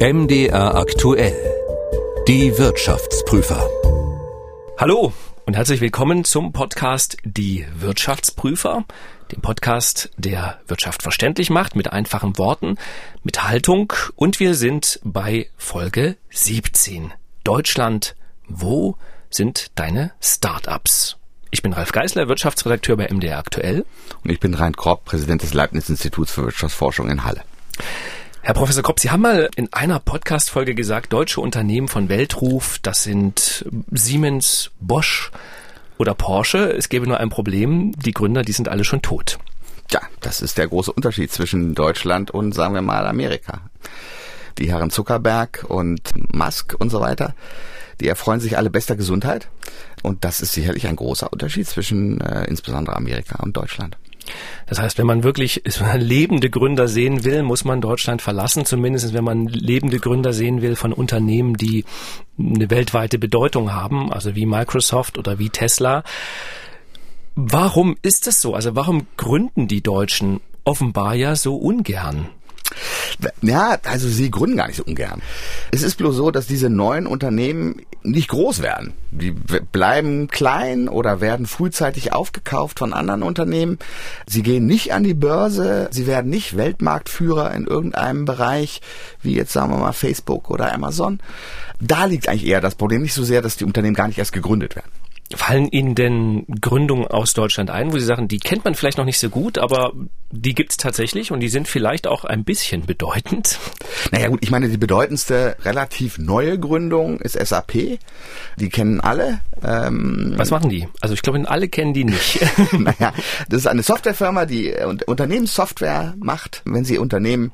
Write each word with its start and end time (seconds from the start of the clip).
MDR 0.00 0.76
aktuell. 0.76 1.34
Die 2.28 2.56
Wirtschaftsprüfer. 2.56 3.68
Hallo 4.78 5.12
und 5.44 5.56
herzlich 5.56 5.80
willkommen 5.80 6.22
zum 6.22 6.52
Podcast 6.52 7.16
Die 7.24 7.66
Wirtschaftsprüfer, 7.80 8.84
dem 9.32 9.40
Podcast, 9.40 10.10
der 10.16 10.60
Wirtschaft 10.68 11.02
verständlich 11.02 11.50
macht, 11.50 11.74
mit 11.74 11.92
einfachen 11.92 12.38
Worten, 12.38 12.76
mit 13.24 13.42
Haltung 13.42 13.92
und 14.14 14.38
wir 14.38 14.54
sind 14.54 15.00
bei 15.02 15.48
Folge 15.56 16.16
17. 16.30 17.12
Deutschland, 17.42 18.14
wo 18.46 18.96
sind 19.30 19.72
deine 19.74 20.12
Startups? 20.20 21.16
Ich 21.50 21.62
bin 21.62 21.72
Ralf 21.72 21.90
Geisler, 21.90 22.28
Wirtschaftsredakteur 22.28 22.96
bei 22.96 23.08
MDR 23.12 23.38
aktuell. 23.38 23.84
Und 24.22 24.30
ich 24.30 24.38
bin 24.38 24.54
Rein 24.54 24.76
Kropp, 24.76 25.06
Präsident 25.06 25.42
des 25.42 25.54
Leibniz-Instituts 25.54 26.30
für 26.30 26.44
Wirtschaftsforschung 26.44 27.10
in 27.10 27.24
Halle. 27.24 27.42
Herr 28.40 28.54
Professor 28.54 28.82
Kopp, 28.82 29.00
Sie 29.00 29.10
haben 29.10 29.22
mal 29.22 29.50
in 29.56 29.72
einer 29.72 29.98
Podcast-Folge 29.98 30.74
gesagt, 30.74 31.12
deutsche 31.12 31.40
Unternehmen 31.40 31.88
von 31.88 32.08
Weltruf, 32.08 32.78
das 32.82 33.02
sind 33.02 33.66
Siemens, 33.90 34.70
Bosch 34.80 35.30
oder 35.98 36.14
Porsche. 36.14 36.72
Es 36.72 36.88
gäbe 36.88 37.06
nur 37.06 37.18
ein 37.18 37.28
Problem, 37.30 37.92
die 37.92 38.12
Gründer, 38.12 38.42
die 38.42 38.52
sind 38.52 38.68
alle 38.68 38.84
schon 38.84 39.02
tot. 39.02 39.38
Ja, 39.90 40.00
das 40.20 40.40
ist 40.40 40.56
der 40.56 40.68
große 40.68 40.92
Unterschied 40.92 41.32
zwischen 41.32 41.74
Deutschland 41.74 42.30
und, 42.30 42.54
sagen 42.54 42.74
wir 42.74 42.82
mal, 42.82 43.06
Amerika. 43.06 43.62
Die 44.58 44.70
Herren 44.70 44.90
Zuckerberg 44.90 45.66
und 45.68 46.12
Musk 46.34 46.74
und 46.78 46.90
so 46.90 47.00
weiter, 47.00 47.34
die 48.00 48.08
erfreuen 48.08 48.40
sich 48.40 48.56
alle 48.56 48.70
bester 48.70 48.96
Gesundheit. 48.96 49.48
Und 50.02 50.24
das 50.24 50.40
ist 50.40 50.52
sicherlich 50.52 50.86
ein 50.86 50.96
großer 50.96 51.32
Unterschied 51.32 51.66
zwischen 51.66 52.20
äh, 52.20 52.44
insbesondere 52.44 52.96
Amerika 52.96 53.42
und 53.42 53.56
Deutschland. 53.56 53.96
Das 54.66 54.78
heißt, 54.78 54.98
wenn 54.98 55.06
man 55.06 55.22
wirklich 55.22 55.62
lebende 55.96 56.50
Gründer 56.50 56.88
sehen 56.88 57.24
will, 57.24 57.42
muss 57.42 57.64
man 57.64 57.80
Deutschland 57.80 58.22
verlassen, 58.22 58.64
zumindest 58.64 59.14
wenn 59.14 59.24
man 59.24 59.46
lebende 59.46 59.98
Gründer 59.98 60.32
sehen 60.32 60.62
will 60.62 60.76
von 60.76 60.92
Unternehmen, 60.92 61.54
die 61.54 61.84
eine 62.38 62.70
weltweite 62.70 63.18
Bedeutung 63.18 63.72
haben, 63.72 64.12
also 64.12 64.34
wie 64.34 64.46
Microsoft 64.46 65.18
oder 65.18 65.38
wie 65.38 65.50
Tesla. 65.50 66.04
Warum 67.34 67.96
ist 68.02 68.26
das 68.26 68.42
so? 68.42 68.54
Also 68.54 68.74
warum 68.74 69.06
gründen 69.16 69.68
die 69.68 69.82
Deutschen 69.82 70.40
offenbar 70.64 71.14
ja 71.14 71.36
so 71.36 71.56
ungern? 71.56 72.28
Ja, 73.42 73.78
also 73.84 74.08
sie 74.08 74.30
gründen 74.30 74.56
gar 74.56 74.66
nicht 74.66 74.76
so 74.76 74.84
ungern. 74.84 75.22
Es 75.70 75.82
ist 75.82 75.96
bloß 75.96 76.14
so, 76.14 76.30
dass 76.30 76.46
diese 76.46 76.70
neuen 76.70 77.06
Unternehmen 77.06 77.82
nicht 78.02 78.28
groß 78.28 78.62
werden. 78.62 78.94
Die 79.10 79.32
bleiben 79.32 80.28
klein 80.28 80.88
oder 80.88 81.20
werden 81.20 81.46
frühzeitig 81.46 82.12
aufgekauft 82.12 82.78
von 82.78 82.92
anderen 82.92 83.22
Unternehmen. 83.22 83.78
Sie 84.26 84.42
gehen 84.42 84.66
nicht 84.66 84.92
an 84.92 85.02
die 85.02 85.14
Börse. 85.14 85.88
Sie 85.90 86.06
werden 86.06 86.30
nicht 86.30 86.56
Weltmarktführer 86.56 87.52
in 87.54 87.66
irgendeinem 87.66 88.24
Bereich, 88.24 88.80
wie 89.22 89.34
jetzt 89.34 89.52
sagen 89.52 89.72
wir 89.72 89.78
mal 89.78 89.92
Facebook 89.92 90.50
oder 90.50 90.72
Amazon. 90.72 91.20
Da 91.80 92.04
liegt 92.04 92.28
eigentlich 92.28 92.46
eher 92.46 92.60
das 92.60 92.74
Problem. 92.74 93.02
Nicht 93.02 93.14
so 93.14 93.24
sehr, 93.24 93.42
dass 93.42 93.56
die 93.56 93.64
Unternehmen 93.64 93.94
gar 93.94 94.08
nicht 94.08 94.18
erst 94.18 94.32
gegründet 94.32 94.76
werden. 94.76 94.90
Fallen 95.34 95.68
Ihnen 95.68 95.94
denn 95.94 96.46
Gründungen 96.60 97.06
aus 97.06 97.34
Deutschland 97.34 97.70
ein, 97.70 97.92
wo 97.92 97.98
Sie 97.98 98.04
sagen, 98.04 98.28
die 98.28 98.38
kennt 98.38 98.64
man 98.64 98.74
vielleicht 98.74 98.98
noch 98.98 99.04
nicht 99.04 99.18
so 99.18 99.28
gut, 99.28 99.58
aber 99.58 99.92
die 100.30 100.54
gibt's 100.54 100.76
tatsächlich 100.76 101.32
und 101.32 101.40
die 101.40 101.48
sind 101.48 101.68
vielleicht 101.68 102.06
auch 102.06 102.24
ein 102.24 102.44
bisschen 102.44 102.84
bedeutend? 102.84 103.58
Naja 104.12 104.28
gut, 104.28 104.40
ich 104.42 104.50
meine, 104.50 104.68
die 104.68 104.76
bedeutendste 104.76 105.56
relativ 105.64 106.18
neue 106.18 106.58
Gründung 106.58 107.18
ist 107.20 107.34
SAP. 107.34 107.98
Die 108.56 108.68
kennen 108.68 109.00
alle. 109.00 109.40
Ähm 109.62 110.34
Was 110.36 110.50
machen 110.50 110.68
die? 110.68 110.86
Also 111.00 111.14
ich 111.14 111.22
glaube, 111.22 111.42
alle 111.48 111.68
kennen 111.68 111.94
die 111.94 112.04
nicht. 112.04 112.40
naja, 112.72 113.12
das 113.48 113.60
ist 113.60 113.66
eine 113.66 113.82
Softwarefirma, 113.82 114.44
die 114.44 114.74
Unternehmenssoftware 115.06 116.14
macht. 116.18 116.62
Wenn 116.64 116.84
Sie 116.84 116.98
Unternehmen 116.98 117.52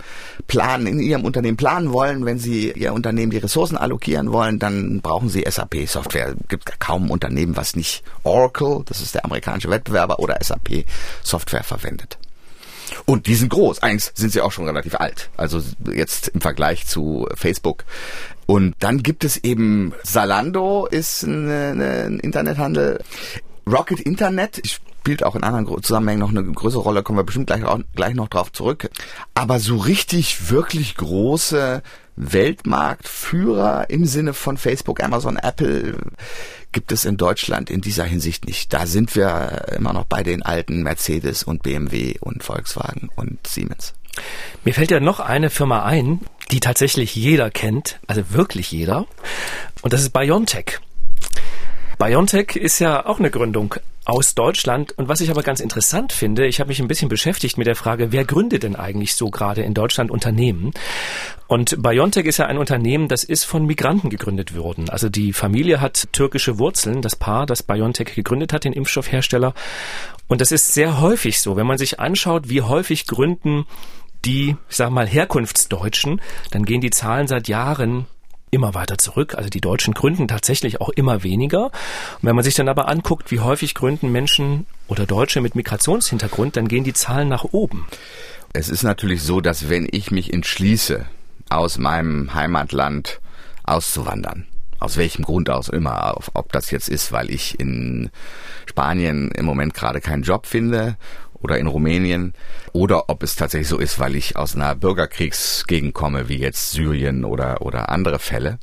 planen, 0.48 0.86
in 0.86 0.98
Ihrem 1.00 1.24
Unternehmen 1.24 1.56
planen 1.56 1.92
wollen, 1.92 2.24
wenn 2.24 2.38
Sie 2.38 2.72
Ihr 2.72 2.92
Unternehmen 2.92 3.30
die 3.30 3.38
Ressourcen 3.38 3.76
allokieren 3.76 4.32
wollen, 4.32 4.58
dann 4.58 5.00
brauchen 5.00 5.28
Sie 5.28 5.44
SAP-Software. 5.48 6.34
Gibt 6.48 6.80
kaum 6.80 7.04
ein 7.04 7.10
Unternehmen, 7.10 7.56
was 7.56 7.63
nicht 7.74 8.04
Oracle, 8.22 8.82
das 8.84 9.00
ist 9.00 9.14
der 9.14 9.24
amerikanische 9.24 9.70
Wettbewerber, 9.70 10.18
oder 10.18 10.38
SAP-Software 10.40 11.64
verwendet. 11.64 12.18
Und 13.06 13.26
die 13.26 13.34
sind 13.34 13.48
groß. 13.48 13.82
Eins 13.82 14.12
sind 14.14 14.32
sie 14.32 14.40
auch 14.40 14.52
schon 14.52 14.66
relativ 14.66 14.94
alt. 14.96 15.30
Also 15.36 15.62
jetzt 15.92 16.28
im 16.28 16.40
Vergleich 16.40 16.86
zu 16.86 17.26
Facebook. 17.34 17.84
Und 18.46 18.74
dann 18.78 19.02
gibt 19.02 19.24
es 19.24 19.42
eben 19.42 19.94
Zalando 20.04 20.86
ist 20.86 21.22
ein 21.22 22.20
Internethandel. 22.20 23.02
Rocket 23.66 24.00
Internet 24.00 24.60
spielt 24.66 25.24
auch 25.24 25.34
in 25.34 25.44
anderen 25.44 25.82
Zusammenhängen 25.82 26.20
noch 26.20 26.28
eine 26.30 26.44
größere 26.44 26.82
Rolle, 26.82 27.02
kommen 27.02 27.18
wir 27.18 27.24
bestimmt 27.24 27.46
gleich, 27.46 27.62
gleich 27.94 28.14
noch 28.14 28.28
drauf 28.28 28.52
zurück. 28.52 28.90
Aber 29.34 29.58
so 29.58 29.76
richtig, 29.76 30.50
wirklich 30.50 30.94
große 30.96 31.82
Weltmarktführer 32.16 33.90
im 33.90 34.04
Sinne 34.04 34.34
von 34.34 34.56
Facebook, 34.56 35.02
Amazon, 35.02 35.36
Apple 35.36 35.96
gibt 36.72 36.92
es 36.92 37.04
in 37.04 37.16
Deutschland 37.16 37.70
in 37.70 37.80
dieser 37.80 38.04
Hinsicht 38.04 38.46
nicht. 38.46 38.72
Da 38.72 38.86
sind 38.86 39.14
wir 39.14 39.66
immer 39.76 39.92
noch 39.92 40.04
bei 40.04 40.22
den 40.22 40.42
alten 40.42 40.82
Mercedes 40.82 41.44
und 41.44 41.62
BMW 41.62 42.16
und 42.20 42.42
Volkswagen 42.42 43.10
und 43.14 43.46
Siemens. 43.46 43.94
Mir 44.64 44.74
fällt 44.74 44.90
ja 44.90 45.00
noch 45.00 45.20
eine 45.20 45.50
Firma 45.50 45.84
ein, 45.84 46.20
die 46.50 46.60
tatsächlich 46.60 47.14
jeder 47.14 47.50
kennt, 47.50 47.98
also 48.06 48.22
wirklich 48.30 48.70
jeder, 48.70 49.06
und 49.82 49.92
das 49.92 50.02
ist 50.02 50.12
BioNTech. 50.12 50.78
BioNTech 51.98 52.56
ist 52.56 52.78
ja 52.80 53.06
auch 53.06 53.18
eine 53.18 53.30
Gründung 53.30 53.74
aus 54.04 54.34
Deutschland. 54.34 54.92
Und 54.98 55.08
was 55.08 55.20
ich 55.20 55.30
aber 55.30 55.42
ganz 55.42 55.60
interessant 55.60 56.12
finde, 56.12 56.46
ich 56.46 56.60
habe 56.60 56.68
mich 56.68 56.80
ein 56.80 56.88
bisschen 56.88 57.08
beschäftigt 57.08 57.58
mit 57.58 57.66
der 57.66 57.76
Frage, 57.76 58.12
wer 58.12 58.24
gründet 58.24 58.62
denn 58.62 58.76
eigentlich 58.76 59.14
so 59.14 59.30
gerade 59.30 59.62
in 59.62 59.74
Deutschland 59.74 60.10
Unternehmen? 60.10 60.72
Und 61.46 61.82
BioNTech 61.82 62.26
ist 62.26 62.38
ja 62.38 62.46
ein 62.46 62.58
Unternehmen, 62.58 63.08
das 63.08 63.24
ist 63.24 63.44
von 63.44 63.66
Migranten 63.66 64.10
gegründet 64.10 64.56
worden. 64.56 64.88
Also 64.88 65.08
die 65.08 65.32
Familie 65.32 65.80
hat 65.80 66.12
türkische 66.12 66.58
Wurzeln, 66.58 67.02
das 67.02 67.16
Paar, 67.16 67.46
das 67.46 67.62
BioNTech 67.62 68.14
gegründet 68.14 68.52
hat, 68.52 68.64
den 68.64 68.72
Impfstoffhersteller. 68.72 69.54
Und 70.26 70.40
das 70.40 70.52
ist 70.52 70.72
sehr 70.72 71.00
häufig 71.00 71.40
so. 71.40 71.56
Wenn 71.56 71.66
man 71.66 71.78
sich 71.78 72.00
anschaut, 72.00 72.48
wie 72.48 72.62
häufig 72.62 73.06
gründen 73.06 73.66
die, 74.24 74.56
ich 74.70 74.76
sag 74.76 74.90
mal, 74.90 75.06
Herkunftsdeutschen, 75.06 76.20
dann 76.50 76.64
gehen 76.64 76.80
die 76.80 76.90
Zahlen 76.90 77.26
seit 77.26 77.48
Jahren 77.48 78.06
immer 78.54 78.74
weiter 78.74 78.98
zurück. 78.98 79.34
Also 79.34 79.50
die 79.50 79.60
Deutschen 79.60 79.94
gründen 79.94 80.28
tatsächlich 80.28 80.80
auch 80.80 80.88
immer 80.90 81.22
weniger. 81.22 81.66
Und 81.66 82.22
wenn 82.22 82.34
man 82.34 82.44
sich 82.44 82.54
dann 82.54 82.68
aber 82.68 82.88
anguckt, 82.88 83.30
wie 83.30 83.40
häufig 83.40 83.74
gründen 83.74 84.10
Menschen 84.10 84.66
oder 84.88 85.06
Deutsche 85.06 85.40
mit 85.40 85.54
Migrationshintergrund, 85.54 86.56
dann 86.56 86.68
gehen 86.68 86.84
die 86.84 86.92
Zahlen 86.92 87.28
nach 87.28 87.44
oben. 87.44 87.86
Es 88.52 88.68
ist 88.68 88.82
natürlich 88.82 89.22
so, 89.22 89.40
dass 89.40 89.68
wenn 89.68 89.88
ich 89.90 90.10
mich 90.10 90.32
entschließe, 90.32 91.06
aus 91.50 91.78
meinem 91.78 92.34
Heimatland 92.34 93.20
auszuwandern, 93.64 94.46
aus 94.78 94.96
welchem 94.96 95.24
Grund 95.24 95.50
aus 95.50 95.68
immer, 95.68 96.14
ob 96.34 96.52
das 96.52 96.70
jetzt 96.70 96.88
ist, 96.88 97.12
weil 97.12 97.30
ich 97.30 97.58
in 97.58 98.10
Spanien 98.66 99.30
im 99.30 99.44
Moment 99.44 99.74
gerade 99.74 100.00
keinen 100.00 100.22
Job 100.22 100.46
finde 100.46 100.96
oder 101.44 101.58
in 101.58 101.66
Rumänien 101.66 102.32
oder 102.72 103.10
ob 103.10 103.22
es 103.22 103.36
tatsächlich 103.36 103.68
so 103.68 103.78
ist, 103.78 104.00
weil 104.00 104.16
ich 104.16 104.36
aus 104.36 104.56
einer 104.56 104.74
Bürgerkriegsgegend 104.74 105.92
komme, 105.94 106.28
wie 106.28 106.38
jetzt 106.38 106.72
Syrien 106.72 107.24
oder, 107.24 107.62
oder 107.62 107.90
andere 107.90 108.18
Fälle 108.18 108.58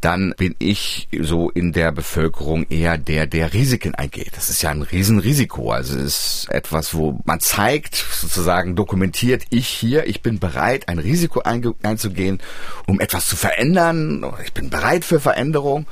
dann 0.00 0.32
bin 0.36 0.54
ich 0.58 1.08
so 1.20 1.50
in 1.50 1.72
der 1.72 1.90
Bevölkerung 1.90 2.66
eher 2.68 2.98
der, 2.98 3.26
der 3.26 3.52
Risiken 3.52 3.96
eingeht. 3.96 4.30
Das 4.36 4.48
ist 4.48 4.62
ja 4.62 4.70
ein 4.70 4.82
Riesenrisiko. 4.82 5.72
Also 5.72 5.98
es 5.98 6.44
ist 6.44 6.50
etwas, 6.50 6.94
wo 6.94 7.18
man 7.24 7.40
zeigt, 7.40 7.96
sozusagen 7.96 8.76
dokumentiert, 8.76 9.42
ich 9.50 9.66
hier, 9.66 10.06
ich 10.06 10.22
bin 10.22 10.38
bereit, 10.38 10.88
ein 10.88 11.00
Risiko 11.00 11.42
einzugehen, 11.82 12.38
um 12.86 13.00
etwas 13.00 13.26
zu 13.26 13.34
verändern. 13.34 14.24
Ich 14.44 14.52
bin 14.52 14.70
bereit 14.70 15.04
für 15.04 15.18
Veränderung. 15.18 15.86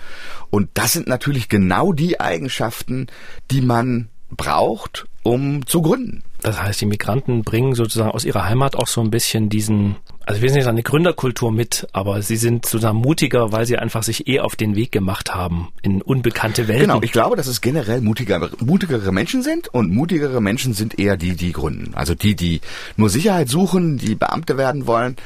Und 0.50 0.70
das 0.74 0.92
sind 0.92 1.08
natürlich 1.08 1.48
genau 1.48 1.92
die 1.92 2.20
Eigenschaften, 2.20 3.08
die 3.50 3.60
man 3.60 4.08
braucht, 4.30 5.06
um 5.22 5.66
zu 5.66 5.82
gründen. 5.82 6.22
Das 6.42 6.62
heißt, 6.62 6.80
die 6.80 6.86
Migranten 6.86 7.42
bringen 7.42 7.74
sozusagen 7.74 8.10
aus 8.10 8.24
ihrer 8.24 8.44
Heimat 8.44 8.76
auch 8.76 8.86
so 8.86 9.00
ein 9.00 9.10
bisschen 9.10 9.48
diesen, 9.48 9.96
also 10.26 10.42
wir 10.42 10.50
sind 10.50 10.58
nicht 10.58 10.68
eine 10.68 10.82
Gründerkultur 10.82 11.50
mit, 11.50 11.88
aber 11.92 12.22
sie 12.22 12.36
sind 12.36 12.66
sozusagen 12.66 12.98
mutiger, 12.98 13.52
weil 13.52 13.66
sie 13.66 13.78
einfach 13.78 14.02
sich 14.02 14.28
eh 14.28 14.40
auf 14.40 14.54
den 14.54 14.76
Weg 14.76 14.92
gemacht 14.92 15.34
haben 15.34 15.72
in 15.82 16.02
unbekannte 16.02 16.68
Welten. 16.68 16.88
Genau, 16.88 17.02
ich 17.02 17.12
glaube, 17.12 17.36
dass 17.36 17.46
es 17.46 17.62
generell 17.62 18.00
mutiger, 18.00 18.50
mutigere 18.60 19.12
Menschen 19.12 19.42
sind 19.42 19.68
und 19.68 19.90
mutigere 19.90 20.40
Menschen 20.40 20.74
sind 20.74 20.98
eher 20.98 21.16
die, 21.16 21.34
die 21.34 21.52
gründen. 21.52 21.94
Also 21.94 22.14
die, 22.14 22.36
die 22.36 22.60
nur 22.96 23.08
Sicherheit 23.08 23.48
suchen, 23.48 23.96
die 23.96 24.14
Beamte 24.14 24.56
werden 24.58 24.86
wollen, 24.86 25.16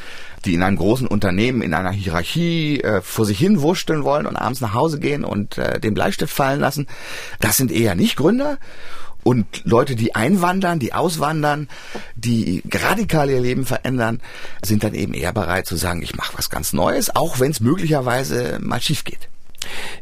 die 0.45 0.55
in 0.55 0.63
einem 0.63 0.77
großen 0.77 1.07
Unternehmen, 1.07 1.63
in 1.63 1.75
einer 1.75 1.91
Hierarchie 1.91 2.81
äh, 2.81 3.01
vor 3.03 3.25
sich 3.25 3.39
hin 3.39 3.61
wursteln 3.61 4.05
wollen 4.05 4.27
und 4.27 4.37
abends 4.37 4.61
nach 4.61 4.75
Hause 4.75 4.99
gehen 4.99 5.25
und 5.25 5.59
äh, 5.59 5.81
den 5.81 5.95
Bleistift 5.95 6.33
fallen 6.33 6.61
lassen. 6.61 6.87
Das 7.41 7.57
sind 7.57 7.71
eher 7.71 7.95
nicht 7.95 8.17
Gründer. 8.17 8.59
Und 9.23 9.63
Leute, 9.65 9.97
die 9.97 10.15
einwandern, 10.15 10.79
die 10.79 10.95
auswandern, 10.95 11.69
die 12.15 12.63
radikal 12.73 13.29
ihr 13.29 13.41
Leben 13.41 13.67
verändern, 13.67 14.21
sind 14.63 14.83
dann 14.83 14.95
eben 14.95 15.13
eher 15.13 15.35
bereit 15.35 15.67
zu 15.67 15.77
sagen, 15.77 16.01
ich 16.03 16.17
mache 16.17 16.39
was 16.39 16.49
ganz 16.49 16.73
Neues, 16.73 17.15
auch 17.15 17.39
wenn 17.39 17.51
es 17.51 17.61
möglicherweise 17.61 18.59
mal 18.63 18.81
schief 18.81 19.05
geht. 19.05 19.29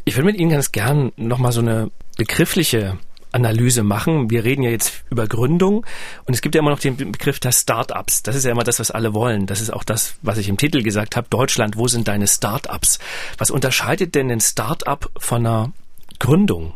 Ich 0.05 0.15
würde 0.15 0.27
mit 0.27 0.39
Ihnen 0.39 0.51
ganz 0.51 0.71
gern 0.71 1.11
nochmal 1.17 1.51
so 1.51 1.61
eine 1.61 1.91
begriffliche 2.17 2.97
Analyse 3.33 3.83
machen. 3.83 4.31
Wir 4.31 4.45
reden 4.45 4.63
ja 4.63 4.71
jetzt 4.71 5.05
über 5.11 5.27
Gründung 5.27 5.85
und 6.25 6.35
es 6.35 6.41
gibt 6.41 6.55
ja 6.55 6.61
immer 6.61 6.71
noch 6.71 6.81
den 6.81 6.97
Begriff 6.97 7.41
der 7.41 7.53
Start-ups. 7.53 8.23
Das 8.23 8.35
ist 8.35 8.45
ja 8.45 8.53
immer 8.53 8.65
das, 8.65 8.81
was 8.81 8.91
alle 8.91 9.15
wollen. 9.15 9.47
Das 9.47 9.61
ist 9.61 9.73
auch 9.73 9.85
das, 9.85 10.15
was 10.23 10.39
ich 10.39 10.49
im 10.49 10.57
Titel 10.57 10.83
gesagt 10.83 11.17
habe. 11.17 11.29
Deutschland, 11.31 11.77
wo 11.77 11.89
sind 11.89 12.09
deine 12.09 12.27
Start-ups? 12.27 12.99
Was 13.37 13.51
unterscheidet 13.51 14.15
denn 14.15 14.31
ein 14.31 14.41
Start-up 14.41 15.11
von 15.19 15.47
einer 15.47 15.73
Gründung? 16.19 16.75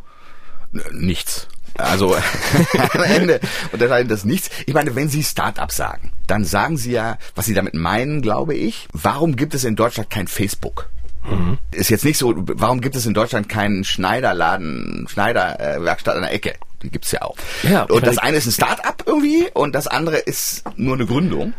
Nichts. 0.93 1.49
Also 1.79 2.15
am 2.93 3.03
Ende 3.03 3.41
unterscheidet 3.73 4.11
das 4.11 4.25
nichts. 4.25 4.51
Ich 4.67 4.75
meine, 4.75 4.95
wenn 4.95 5.09
Sie 5.09 5.23
Start-up 5.23 5.73
sagen, 5.73 6.13
dann 6.27 6.45
sagen 6.45 6.77
Sie 6.77 6.93
ja, 6.93 7.19
was 7.35 7.47
Sie 7.47 7.55
damit 7.55 7.75
meinen, 7.75 8.21
glaube 8.21 8.55
ich. 8.55 8.89
Warum 8.93 9.37
gibt 9.37 9.55
es 9.55 9.65
in 9.65 9.77
Deutschland 9.77 10.11
kein 10.11 10.29
Facebook? 10.29 10.91
Mhm. 11.25 11.59
Ist 11.71 11.91
jetzt 11.91 12.05
nicht 12.05 12.19
so, 12.19 12.35
warum 12.37 12.81
gibt 12.81 12.97
es 12.97 13.07
in 13.07 13.15
Deutschland 13.15 13.49
keinen 13.49 13.85
Schneiderladen, 13.85 15.07
Schneiderwerkstatt 15.09 16.17
an 16.17 16.23
der 16.23 16.33
Ecke? 16.33 16.55
Die 16.83 16.91
gibt's 16.91 17.13
ja 17.13 17.23
auch. 17.23 17.37
Ja, 17.63 17.85
und 17.85 18.07
das 18.07 18.19
eine 18.19 18.39
ist 18.39 18.47
ein 18.47 18.53
Start-up 18.53 19.05
irgendwie 19.07 19.49
und 19.55 19.75
das 19.75 19.87
andere 19.87 20.17
ist 20.17 20.65
nur 20.77 20.95
eine 20.95 21.07
Gründung. 21.07 21.55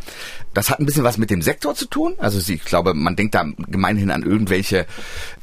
Das 0.53 0.69
hat 0.69 0.79
ein 0.79 0.85
bisschen 0.85 1.03
was 1.03 1.17
mit 1.17 1.29
dem 1.29 1.41
Sektor 1.41 1.75
zu 1.75 1.85
tun. 1.85 2.15
Also 2.17 2.39
ich 2.51 2.63
glaube, 2.65 2.93
man 2.93 3.15
denkt 3.15 3.35
da 3.35 3.45
gemeinhin 3.67 4.11
an 4.11 4.23
irgendwelche, 4.23 4.85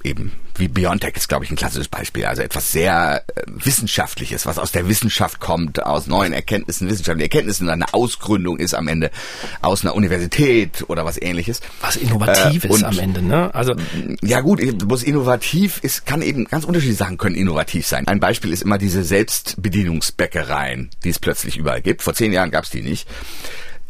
eben 0.05 0.33
wie 0.61 0.69
Biontech 0.69 1.17
ist, 1.17 1.29
glaube 1.29 1.45
ich, 1.45 1.51
ein 1.51 1.57
klassisches 1.57 1.89
Beispiel. 1.89 2.27
Also 2.27 2.43
etwas 2.43 2.71
sehr 2.71 3.25
äh, 3.35 3.43
Wissenschaftliches, 3.47 4.47
was 4.47 4.59
aus 4.59 4.73
der 4.73 4.89
Wissenschaft 4.89 5.41
kommt, 5.41 5.83
aus 5.83 6.07
neuen 6.07 6.33
Erkenntnissen, 6.33 6.89
wissenschaftlichen 6.89 7.23
Erkenntnissen, 7.23 7.69
eine 7.69 7.93
Ausgründung 7.93 8.59
ist 8.59 8.75
am 8.75 8.89
Ende 8.89 9.11
aus 9.63 9.85
einer 9.85 9.95
Universität 9.95 10.85
oder 10.89 11.05
was 11.05 11.21
ähnliches. 11.21 11.61
Was 11.81 11.97
Innovatives 11.97 12.83
äh, 12.83 12.85
am 12.85 12.99
Ende, 12.99 13.23
ne? 13.23 13.53
Also 13.55 13.75
Ja 14.23 14.41
gut, 14.41 14.61
bloß 14.79 15.03
innovativ 15.03 15.79
ist, 15.83 16.07
kann 16.07 16.23
eben 16.23 16.45
ganz 16.45 16.65
unterschiedliche 16.65 16.99
Sachen 16.99 17.19
können 17.19 17.37
innovativ 17.37 17.87
sein. 17.87 18.07
Ein 18.07 18.21
Beispiel 18.21 18.53
ist 18.53 18.63
immer 18.63 18.79
diese 18.79 19.03
Selbstbedienungsbäckereien, 19.03 20.91
die 21.05 21.11
es 21.11 21.19
plötzlich 21.19 21.57
überall 21.57 21.83
gibt. 21.83 22.03
Vor 22.03 22.15
zehn 22.15 22.33
Jahren 22.33 22.51
gab 22.51 22.65
es 22.65 22.71
die 22.71 22.83
nicht. 22.83 23.09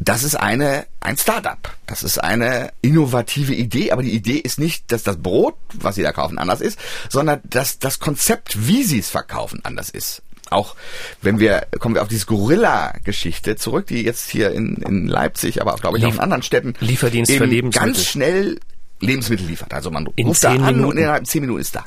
Das 0.01 0.23
ist 0.23 0.35
eine, 0.35 0.87
ein 1.01 1.19
Startup. 1.19 1.59
Das 1.87 2.03
ist 2.03 2.19
eine 2.19 2.73
innovative 2.81 3.55
Idee, 3.55 3.93
aber 3.93 4.03
die 4.03 4.15
Idee 4.15 4.39
ist 4.39 4.59
nicht, 4.59 4.91
dass 4.91 5.03
das 5.03 5.19
Brot, 5.19 5.57
was 5.75 5.95
Sie 5.95 6.03
da 6.03 6.13
kaufen, 6.13 6.39
anders 6.39 6.63
ist, 6.63 6.79
sondern 7.11 7.41
dass 7.45 7.79
das 7.79 8.01
Konzept, 8.01 8.67
wie 8.67 8.83
Sie 8.83 8.99
es 8.99 9.11
verkaufen, 9.11 9.61
anders 9.63 9.91
ist. 9.91 10.23
Auch 10.49 10.75
wenn 11.23 11.39
wir, 11.39 11.67
kommen 11.79 11.95
wir 11.95 12.03
auf 12.03 12.09
diese 12.09 12.27
Gorilla-Geschichte 12.27 13.57
zurück, 13.57 13.87
die 13.87 14.03
jetzt 14.03 14.29
hier 14.31 14.51
in, 14.53 14.77
in 14.77 15.07
Leipzig, 15.07 15.61
aber 15.61 15.75
auch, 15.75 15.81
glaube 15.81 15.99
ich, 15.99 16.05
Lief 16.05 16.13
auch 16.13 16.17
in 16.17 16.21
anderen 16.21 16.43
Städten 16.43 16.75
Lieferdienst 16.81 17.31
für 17.31 17.45
Lebensmittel. 17.45 17.93
ganz 17.93 18.05
schnell 18.05 18.59
Lebensmittel 19.01 19.47
liefert. 19.47 19.73
Also 19.73 19.91
man 19.91 20.09
in 20.17 20.27
ruft 20.27 20.43
da 20.43 20.51
an 20.51 20.61
Minuten. 20.61 20.85
und 20.85 20.97
innerhalb 20.97 21.27
zehn 21.27 21.43
Minuten 21.43 21.61
ist 21.61 21.77
da 21.77 21.85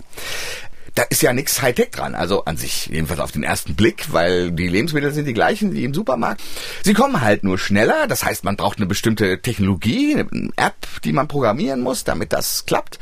da 0.95 1.03
ist 1.03 1.21
ja 1.23 1.33
nichts 1.33 1.61
Hightech 1.61 1.89
dran, 1.91 2.13
also 2.13 2.45
an 2.45 2.57
sich 2.57 2.87
jedenfalls 2.87 3.19
auf 3.19 3.31
den 3.31 3.43
ersten 3.43 3.75
Blick, 3.75 4.13
weil 4.13 4.51
die 4.51 4.67
Lebensmittel 4.67 5.11
sind 5.11 5.25
die 5.25 5.33
gleichen 5.33 5.73
wie 5.73 5.83
im 5.83 5.93
Supermarkt. 5.93 6.41
Sie 6.83 6.93
kommen 6.93 7.21
halt 7.21 7.43
nur 7.43 7.57
schneller, 7.57 8.07
das 8.07 8.23
heißt, 8.23 8.43
man 8.43 8.57
braucht 8.57 8.77
eine 8.77 8.85
bestimmte 8.85 9.41
Technologie, 9.41 10.13
eine 10.15 10.49
App, 10.55 10.75
die 11.03 11.13
man 11.13 11.27
programmieren 11.27 11.81
muss, 11.81 12.03
damit 12.03 12.31
das 12.31 12.65
klappt. 12.65 12.99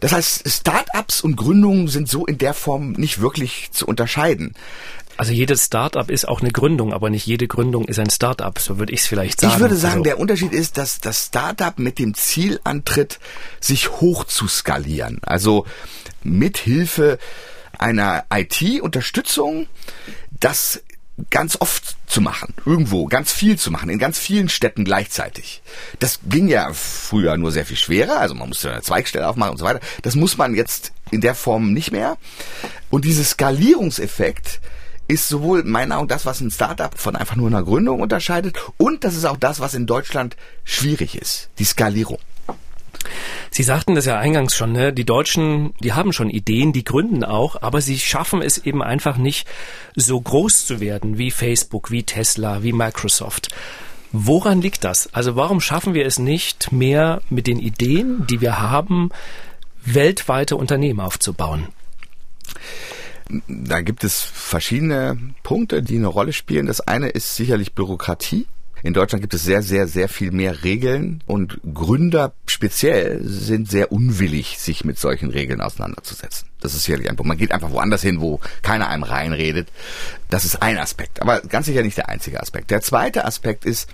Das 0.00 0.12
heißt, 0.12 0.48
Startups 0.48 1.20
und 1.20 1.36
Gründungen 1.36 1.88
sind 1.88 2.08
so 2.08 2.24
in 2.24 2.38
der 2.38 2.54
Form 2.54 2.92
nicht 2.92 3.20
wirklich 3.20 3.70
zu 3.72 3.86
unterscheiden. 3.86 4.54
Also 5.18 5.32
jedes 5.32 5.64
Startup 5.64 6.08
ist 6.08 6.28
auch 6.28 6.40
eine 6.40 6.52
Gründung, 6.52 6.92
aber 6.92 7.10
nicht 7.10 7.26
jede 7.26 7.48
Gründung 7.48 7.86
ist 7.86 7.98
ein 7.98 8.08
Startup, 8.08 8.56
so 8.56 8.78
würde 8.78 8.92
ich 8.92 9.00
es 9.00 9.06
vielleicht 9.08 9.40
sagen. 9.40 9.54
Ich 9.54 9.60
würde 9.60 9.74
sagen, 9.74 9.94
also, 9.94 10.04
der 10.04 10.20
Unterschied 10.20 10.52
ist, 10.52 10.78
dass 10.78 11.00
das 11.00 11.26
Startup 11.26 11.76
mit 11.76 11.98
dem 11.98 12.14
Ziel 12.14 12.60
antritt, 12.62 13.18
sich 13.60 13.90
hoch 14.00 14.24
zu 14.24 14.46
skalieren. 14.46 15.18
Also 15.22 15.66
mithilfe 16.22 17.18
einer 17.76 18.26
IT-Unterstützung 18.32 19.66
das 20.38 20.84
ganz 21.30 21.56
oft 21.60 21.96
zu 22.06 22.20
machen, 22.20 22.54
irgendwo, 22.64 23.06
ganz 23.06 23.32
viel 23.32 23.58
zu 23.58 23.72
machen, 23.72 23.90
in 23.90 23.98
ganz 23.98 24.20
vielen 24.20 24.48
Städten 24.48 24.84
gleichzeitig. 24.84 25.62
Das 25.98 26.20
ging 26.28 26.46
ja 26.46 26.72
früher 26.72 27.36
nur 27.36 27.50
sehr 27.50 27.66
viel 27.66 27.76
schwerer, 27.76 28.20
also 28.20 28.36
man 28.36 28.48
musste 28.48 28.70
eine 28.70 28.82
Zweigstelle 28.82 29.28
aufmachen 29.28 29.50
und 29.50 29.58
so 29.58 29.64
weiter. 29.64 29.80
Das 30.02 30.14
muss 30.14 30.38
man 30.38 30.54
jetzt 30.54 30.92
in 31.10 31.20
der 31.20 31.34
Form 31.34 31.72
nicht 31.72 31.90
mehr. 31.90 32.18
Und 32.88 33.04
dieses 33.04 33.30
Skalierungseffekt 33.30 34.60
ist 35.08 35.28
sowohl 35.28 35.64
meiner 35.64 35.94
Meinung 35.94 36.08
das, 36.08 36.26
was 36.26 36.40
ein 36.40 36.50
Startup 36.50 36.96
von 36.96 37.16
einfach 37.16 37.36
nur 37.36 37.48
einer 37.48 37.62
Gründung 37.62 38.00
unterscheidet, 38.00 38.56
und 38.76 39.04
das 39.04 39.16
ist 39.16 39.24
auch 39.24 39.38
das, 39.38 39.58
was 39.58 39.74
in 39.74 39.86
Deutschland 39.86 40.36
schwierig 40.64 41.16
ist, 41.16 41.48
die 41.58 41.64
Skalierung. 41.64 42.18
Sie 43.50 43.62
sagten 43.62 43.94
das 43.94 44.04
ja 44.04 44.18
eingangs 44.18 44.54
schon, 44.54 44.72
ne? 44.72 44.92
die 44.92 45.04
Deutschen, 45.04 45.72
die 45.80 45.94
haben 45.94 46.12
schon 46.12 46.28
Ideen, 46.28 46.72
die 46.72 46.84
gründen 46.84 47.24
auch, 47.24 47.62
aber 47.62 47.80
sie 47.80 47.98
schaffen 47.98 48.42
es 48.42 48.58
eben 48.58 48.82
einfach 48.82 49.16
nicht, 49.16 49.48
so 49.96 50.20
groß 50.20 50.66
zu 50.66 50.80
werden 50.80 51.16
wie 51.16 51.30
Facebook, 51.30 51.90
wie 51.90 52.02
Tesla, 52.02 52.62
wie 52.62 52.72
Microsoft. 52.72 53.48
Woran 54.12 54.60
liegt 54.60 54.84
das? 54.84 55.12
Also 55.12 55.36
warum 55.36 55.60
schaffen 55.60 55.94
wir 55.94 56.06
es 56.06 56.18
nicht 56.18 56.72
mehr 56.72 57.20
mit 57.30 57.46
den 57.46 57.58
Ideen, 57.58 58.26
die 58.26 58.40
wir 58.40 58.60
haben, 58.60 59.10
weltweite 59.84 60.56
Unternehmen 60.56 61.00
aufzubauen? 61.00 61.68
Da 63.46 63.80
gibt 63.80 64.04
es 64.04 64.22
verschiedene 64.22 65.18
Punkte, 65.42 65.82
die 65.82 65.96
eine 65.96 66.06
Rolle 66.06 66.32
spielen. 66.32 66.66
Das 66.66 66.80
eine 66.80 67.08
ist 67.08 67.36
sicherlich 67.36 67.74
Bürokratie. 67.74 68.46
In 68.82 68.94
Deutschland 68.94 69.22
gibt 69.22 69.34
es 69.34 69.42
sehr, 69.42 69.62
sehr, 69.62 69.88
sehr 69.88 70.08
viel 70.08 70.30
mehr 70.30 70.62
Regeln 70.62 71.22
und 71.26 71.60
Gründer 71.74 72.32
speziell 72.46 73.20
sind 73.24 73.68
sehr 73.68 73.90
unwillig, 73.90 74.58
sich 74.58 74.84
mit 74.84 74.98
solchen 74.98 75.30
Regeln 75.30 75.60
auseinanderzusetzen. 75.60 76.48
Das 76.60 76.74
ist 76.74 76.84
sicherlich 76.84 77.08
ein 77.10 77.16
Punkt. 77.16 77.28
Man 77.28 77.38
geht 77.38 77.50
einfach 77.50 77.72
woanders 77.72 78.02
hin, 78.02 78.20
wo 78.20 78.40
keiner 78.62 78.88
einem 78.88 79.02
reinredet. 79.02 79.68
Das 80.30 80.44
ist 80.44 80.62
ein 80.62 80.78
Aspekt, 80.78 81.20
aber 81.20 81.40
ganz 81.40 81.66
sicher 81.66 81.82
nicht 81.82 81.96
der 81.96 82.08
einzige 82.08 82.40
Aspekt. 82.40 82.70
Der 82.70 82.80
zweite 82.80 83.24
Aspekt 83.24 83.64
ist, 83.64 83.88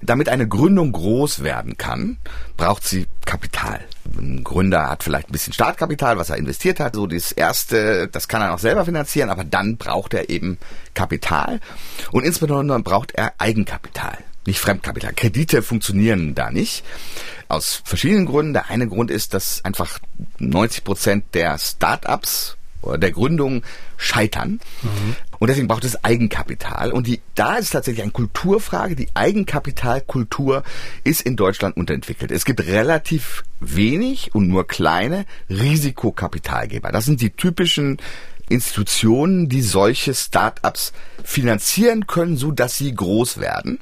damit 0.00 0.28
eine 0.28 0.46
Gründung 0.46 0.92
groß 0.92 1.42
werden 1.42 1.76
kann, 1.76 2.18
braucht 2.56 2.86
sie 2.86 3.06
Kapital. 3.24 3.80
Ein 4.18 4.42
Gründer 4.44 4.90
hat 4.90 5.02
vielleicht 5.02 5.28
ein 5.28 5.32
bisschen 5.32 5.52
Startkapital, 5.52 6.18
was 6.18 6.30
er 6.30 6.36
investiert 6.36 6.80
hat. 6.80 6.94
So 6.94 7.06
das 7.06 7.32
erste, 7.32 8.08
das 8.08 8.28
kann 8.28 8.42
er 8.42 8.54
auch 8.54 8.58
selber 8.58 8.84
finanzieren, 8.84 9.30
aber 9.30 9.44
dann 9.44 9.76
braucht 9.76 10.14
er 10.14 10.30
eben 10.30 10.58
Kapital. 10.94 11.60
Und 12.10 12.24
insbesondere 12.24 12.80
braucht 12.80 13.12
er 13.12 13.34
Eigenkapital 13.38 14.18
nicht 14.46 14.60
Fremdkapital. 14.60 15.12
Kredite 15.14 15.62
funktionieren 15.62 16.34
da 16.34 16.50
nicht. 16.50 16.84
Aus 17.48 17.82
verschiedenen 17.84 18.26
Gründen. 18.26 18.52
Der 18.52 18.70
eine 18.70 18.88
Grund 18.88 19.10
ist, 19.10 19.34
dass 19.34 19.64
einfach 19.64 19.98
90 20.38 20.84
Prozent 20.84 21.24
der 21.34 21.58
Startups 21.58 22.56
oder 22.82 22.98
der 22.98 23.12
Gründung 23.12 23.62
scheitern. 23.96 24.60
Mhm. 24.82 25.16
Und 25.40 25.48
deswegen 25.48 25.68
braucht 25.68 25.84
es 25.84 26.04
Eigenkapital. 26.04 26.92
Und 26.92 27.06
die, 27.06 27.20
da 27.34 27.56
ist 27.56 27.70
tatsächlich 27.70 28.02
eine 28.02 28.12
Kulturfrage. 28.12 28.94
Die 28.94 29.08
Eigenkapitalkultur 29.14 30.62
ist 31.02 31.22
in 31.22 31.34
Deutschland 31.34 31.78
unterentwickelt. 31.78 32.30
Es 32.30 32.44
gibt 32.44 32.64
relativ 32.66 33.42
wenig 33.58 34.34
und 34.34 34.48
nur 34.48 34.68
kleine 34.68 35.24
Risikokapitalgeber. 35.48 36.92
Das 36.92 37.06
sind 37.06 37.22
die 37.22 37.30
typischen 37.30 37.96
Institutionen, 38.50 39.48
die 39.48 39.62
solche 39.62 40.12
Startups 40.12 40.92
finanzieren 41.24 42.06
können, 42.06 42.36
so 42.36 42.50
dass 42.50 42.76
sie 42.76 42.94
groß 42.94 43.38
werden. 43.38 43.78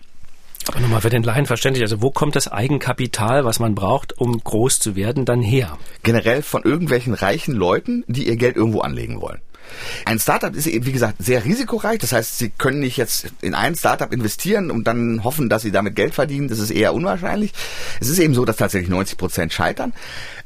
Aber 0.68 0.80
nochmal 0.80 1.00
für 1.00 1.10
den 1.10 1.22
Laien 1.22 1.46
verständlich, 1.46 1.82
also 1.82 2.02
wo 2.02 2.10
kommt 2.10 2.36
das 2.36 2.46
Eigenkapital, 2.46 3.44
was 3.44 3.58
man 3.58 3.74
braucht, 3.74 4.18
um 4.18 4.38
groß 4.38 4.78
zu 4.78 4.94
werden, 4.94 5.24
dann 5.24 5.42
her? 5.42 5.78
Generell 6.02 6.42
von 6.42 6.62
irgendwelchen 6.62 7.14
reichen 7.14 7.54
Leuten, 7.54 8.04
die 8.06 8.28
ihr 8.28 8.36
Geld 8.36 8.54
irgendwo 8.54 8.80
anlegen 8.80 9.20
wollen. 9.20 9.40
Ein 10.04 10.18
Startup 10.18 10.54
ist 10.54 10.66
eben, 10.66 10.86
wie 10.86 10.92
gesagt, 10.92 11.16
sehr 11.18 11.44
risikoreich. 11.44 11.98
Das 11.98 12.12
heißt, 12.12 12.38
Sie 12.38 12.50
können 12.50 12.80
nicht 12.80 12.96
jetzt 12.96 13.28
in 13.40 13.54
ein 13.54 13.74
Startup 13.74 14.12
investieren 14.12 14.70
und 14.70 14.84
dann 14.84 15.24
hoffen, 15.24 15.48
dass 15.48 15.62
Sie 15.62 15.72
damit 15.72 15.96
Geld 15.96 16.14
verdienen. 16.14 16.48
Das 16.48 16.58
ist 16.58 16.70
eher 16.70 16.94
unwahrscheinlich. 16.94 17.52
Es 18.00 18.08
ist 18.08 18.18
eben 18.18 18.34
so, 18.34 18.44
dass 18.44 18.56
tatsächlich 18.56 18.90
90 18.90 19.18
Prozent 19.18 19.52
scheitern. 19.52 19.92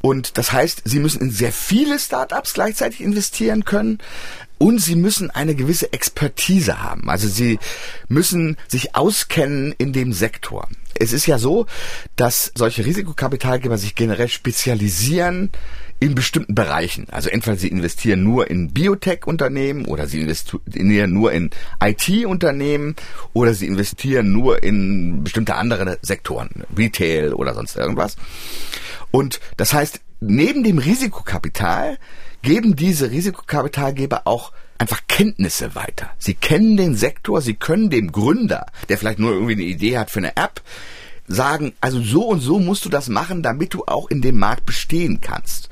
Und 0.01 0.39
das 0.39 0.53
heißt, 0.53 0.83
Sie 0.85 0.99
müssen 0.99 1.21
in 1.21 1.31
sehr 1.31 1.53
viele 1.53 1.99
Startups 1.99 2.55
gleichzeitig 2.55 3.01
investieren 3.01 3.65
können. 3.65 3.99
Und 4.63 4.79
sie 4.79 4.95
müssen 4.95 5.29
eine 5.29 5.57
gewisse 5.57 5.93
Expertise 5.93 6.81
haben. 6.81 7.11
Also 7.11 7.27
sie 7.27 7.59
müssen 8.07 8.57
sich 8.69 8.95
auskennen 8.95 9.75
in 9.77 9.93
dem 9.93 10.13
Sektor. 10.13 10.69
Es 10.95 11.13
ist 11.13 11.27
ja 11.27 11.37
so, 11.37 11.67
dass 12.15 12.53
solche 12.55 12.87
Risikokapitalgeber 12.87 13.77
sich 13.77 13.97
generell 13.97 14.29
spezialisieren 14.29 15.51
in 16.03 16.17
bestimmten 16.17 16.57
Bereichen. 16.57 17.07
Also 17.13 17.29
entweder 17.31 17.57
sie 17.57 17.69
investieren 17.69 18.25
nur 18.25 18.51
in 18.51 18.73
Biotech-Unternehmen 18.73 19.85
oder 19.85 20.09
sie 20.09 20.21
investieren 20.21 21.13
nur 21.13 21.31
in 21.31 21.51
IT-Unternehmen 21.81 22.97
oder 23.35 23.55
sie 23.55 23.69
investieren 23.69 24.33
nur 24.33 24.65
in 24.65 25.23
bestimmte 25.23 25.55
andere 25.55 26.01
Sektoren, 26.03 26.65
Retail 26.77 27.35
oder 27.35 27.55
sonst 27.55 27.77
irgendwas. 27.77 28.17
Und 29.13 29.39
das 29.57 29.73
heißt, 29.75 30.01
neben 30.19 30.65
dem 30.65 30.79
Risikokapital 30.79 31.99
geben 32.43 32.75
diese 32.75 33.13
Risikokapitalgeber 33.13 34.23
auch 34.25 34.51
einfach 34.79 35.03
Kenntnisse 35.07 35.77
weiter. 35.77 36.11
Sie 36.19 36.35
kennen 36.35 36.77
den 36.77 36.97
Sektor, 36.97 37.41
sie 37.41 37.55
können 37.55 37.91
dem 37.91 38.11
Gründer, 38.11 38.67
der 38.89 38.99
vielleicht 38.99 39.21
nur 39.21 39.31
irgendwie 39.31 39.53
eine 39.53 39.63
Idee 39.63 39.99
hat 39.99 40.11
für 40.11 40.19
eine 40.19 40.37
App, 40.37 40.63
sagen, 41.33 41.73
also 41.81 42.01
so 42.01 42.27
und 42.29 42.41
so 42.41 42.59
musst 42.59 42.85
du 42.85 42.89
das 42.89 43.09
machen, 43.09 43.43
damit 43.43 43.75
du 43.75 43.85
auch 43.87 44.11
in 44.11 44.21
dem 44.21 44.39
Markt 44.39 44.67
bestehen 44.67 45.21
kannst. 45.21 45.69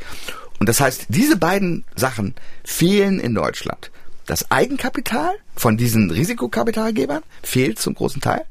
Und 0.58 0.68
das 0.68 0.80
heißt, 0.80 1.06
diese 1.08 1.36
beiden 1.36 1.84
Sachen 1.96 2.34
fehlen 2.64 3.20
in 3.20 3.34
Deutschland. 3.34 3.90
das 4.30 4.48
Eigenkapital 4.52 5.32
von 5.56 5.76
diesen 5.76 6.10
Risikokapitalgebern 6.10 7.22
fehlt 7.42 7.80
zum 7.80 7.96
großen 7.96 8.20
Teil 8.20 8.44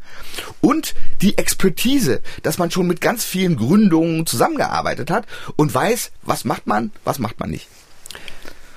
und 0.60 0.94
die 1.22 1.38
Expertise, 1.38 2.22
dass 2.44 2.58
man 2.58 2.70
schon 2.70 2.86
mit 2.86 3.00
ganz 3.00 3.24
vielen 3.24 3.56
Gründungen 3.56 4.25
zusammengearbeitet 4.25 5.10
hat 5.10 5.25
und 5.56 5.74
weiß, 5.74 6.12
was 6.24 6.44
macht 6.44 6.68
man, 6.68 6.92
was 7.06 7.20
macht 7.20 7.39
man 7.39 7.50
nicht. 7.50 7.68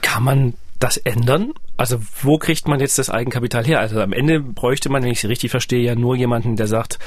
Kann 0.01 0.23
man 0.23 0.55
das 0.83 0.97
ändern? 0.97 1.53
Also 1.77 1.99
wo 2.23 2.39
kriegt 2.39 2.67
man 2.67 2.81
jetzt 2.81 2.99
das 2.99 3.11
Eigenkapital 3.11 3.65
her? 3.65 3.81
Also 3.81 4.01
am 4.01 4.13
Ende 4.13 4.41
bräuchte 4.41 4.89
man, 4.89 5.03
wenn 5.03 5.11
ich 5.11 5.23
es 5.23 5.29
richtig 5.29 5.51
verstehe, 5.51 5.83
ja 5.83 5.95
nur 5.95 6.17
jemanden, 6.17 6.57
der 6.57 6.67
sagt, 6.67 6.99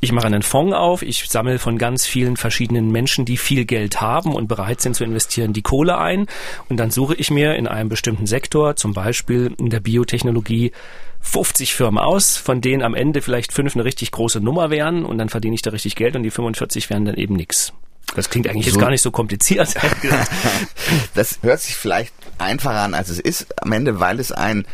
ich 0.00 0.12
mache 0.12 0.26
einen 0.26 0.42
Fonds 0.42 0.74
auf, 0.74 1.02
ich 1.02 1.28
sammle 1.28 1.58
von 1.58 1.78
ganz 1.78 2.06
vielen 2.06 2.36
verschiedenen 2.36 2.90
Menschen, 2.90 3.24
die 3.24 3.36
viel 3.36 3.64
Geld 3.64 4.00
haben 4.00 4.34
und 4.34 4.48
bereit 4.48 4.80
sind 4.80 4.96
zu 4.96 5.04
investieren, 5.04 5.52
die 5.52 5.62
Kohle 5.62 5.98
ein 5.98 6.26
und 6.68 6.78
dann 6.78 6.90
suche 6.90 7.14
ich 7.14 7.30
mir 7.30 7.54
in 7.56 7.66
einem 7.66 7.88
bestimmten 7.88 8.26
Sektor, 8.26 8.76
zum 8.76 8.94
Beispiel 8.94 9.54
in 9.58 9.70
der 9.70 9.80
Biotechnologie, 9.80 10.72
50 11.20 11.74
Firmen 11.74 11.98
aus, 11.98 12.36
von 12.36 12.60
denen 12.60 12.82
am 12.82 12.94
Ende 12.94 13.20
vielleicht 13.22 13.52
fünf 13.52 13.74
eine 13.74 13.84
richtig 13.84 14.12
große 14.12 14.40
Nummer 14.40 14.70
wären 14.70 15.04
und 15.04 15.18
dann 15.18 15.28
verdiene 15.28 15.54
ich 15.54 15.62
da 15.62 15.70
richtig 15.70 15.96
Geld 15.96 16.16
und 16.16 16.22
die 16.22 16.30
45 16.30 16.88
wären 16.90 17.04
dann 17.04 17.16
eben 17.16 17.34
nix. 17.34 17.72
Das 18.14 18.30
klingt 18.30 18.48
eigentlich 18.48 18.66
so. 18.66 18.72
jetzt 18.72 18.80
gar 18.80 18.90
nicht 18.90 19.02
so 19.02 19.10
kompliziert. 19.10 19.74
das 21.14 21.40
hört 21.42 21.60
sich 21.60 21.76
vielleicht 21.76 22.14
einfacher 22.40 22.80
an, 22.80 22.94
als 22.94 23.08
es 23.08 23.18
ist 23.18 23.62
am 23.62 23.72
Ende, 23.72 24.00
weil 24.00 24.20
es 24.20 24.32
ein 24.32 24.66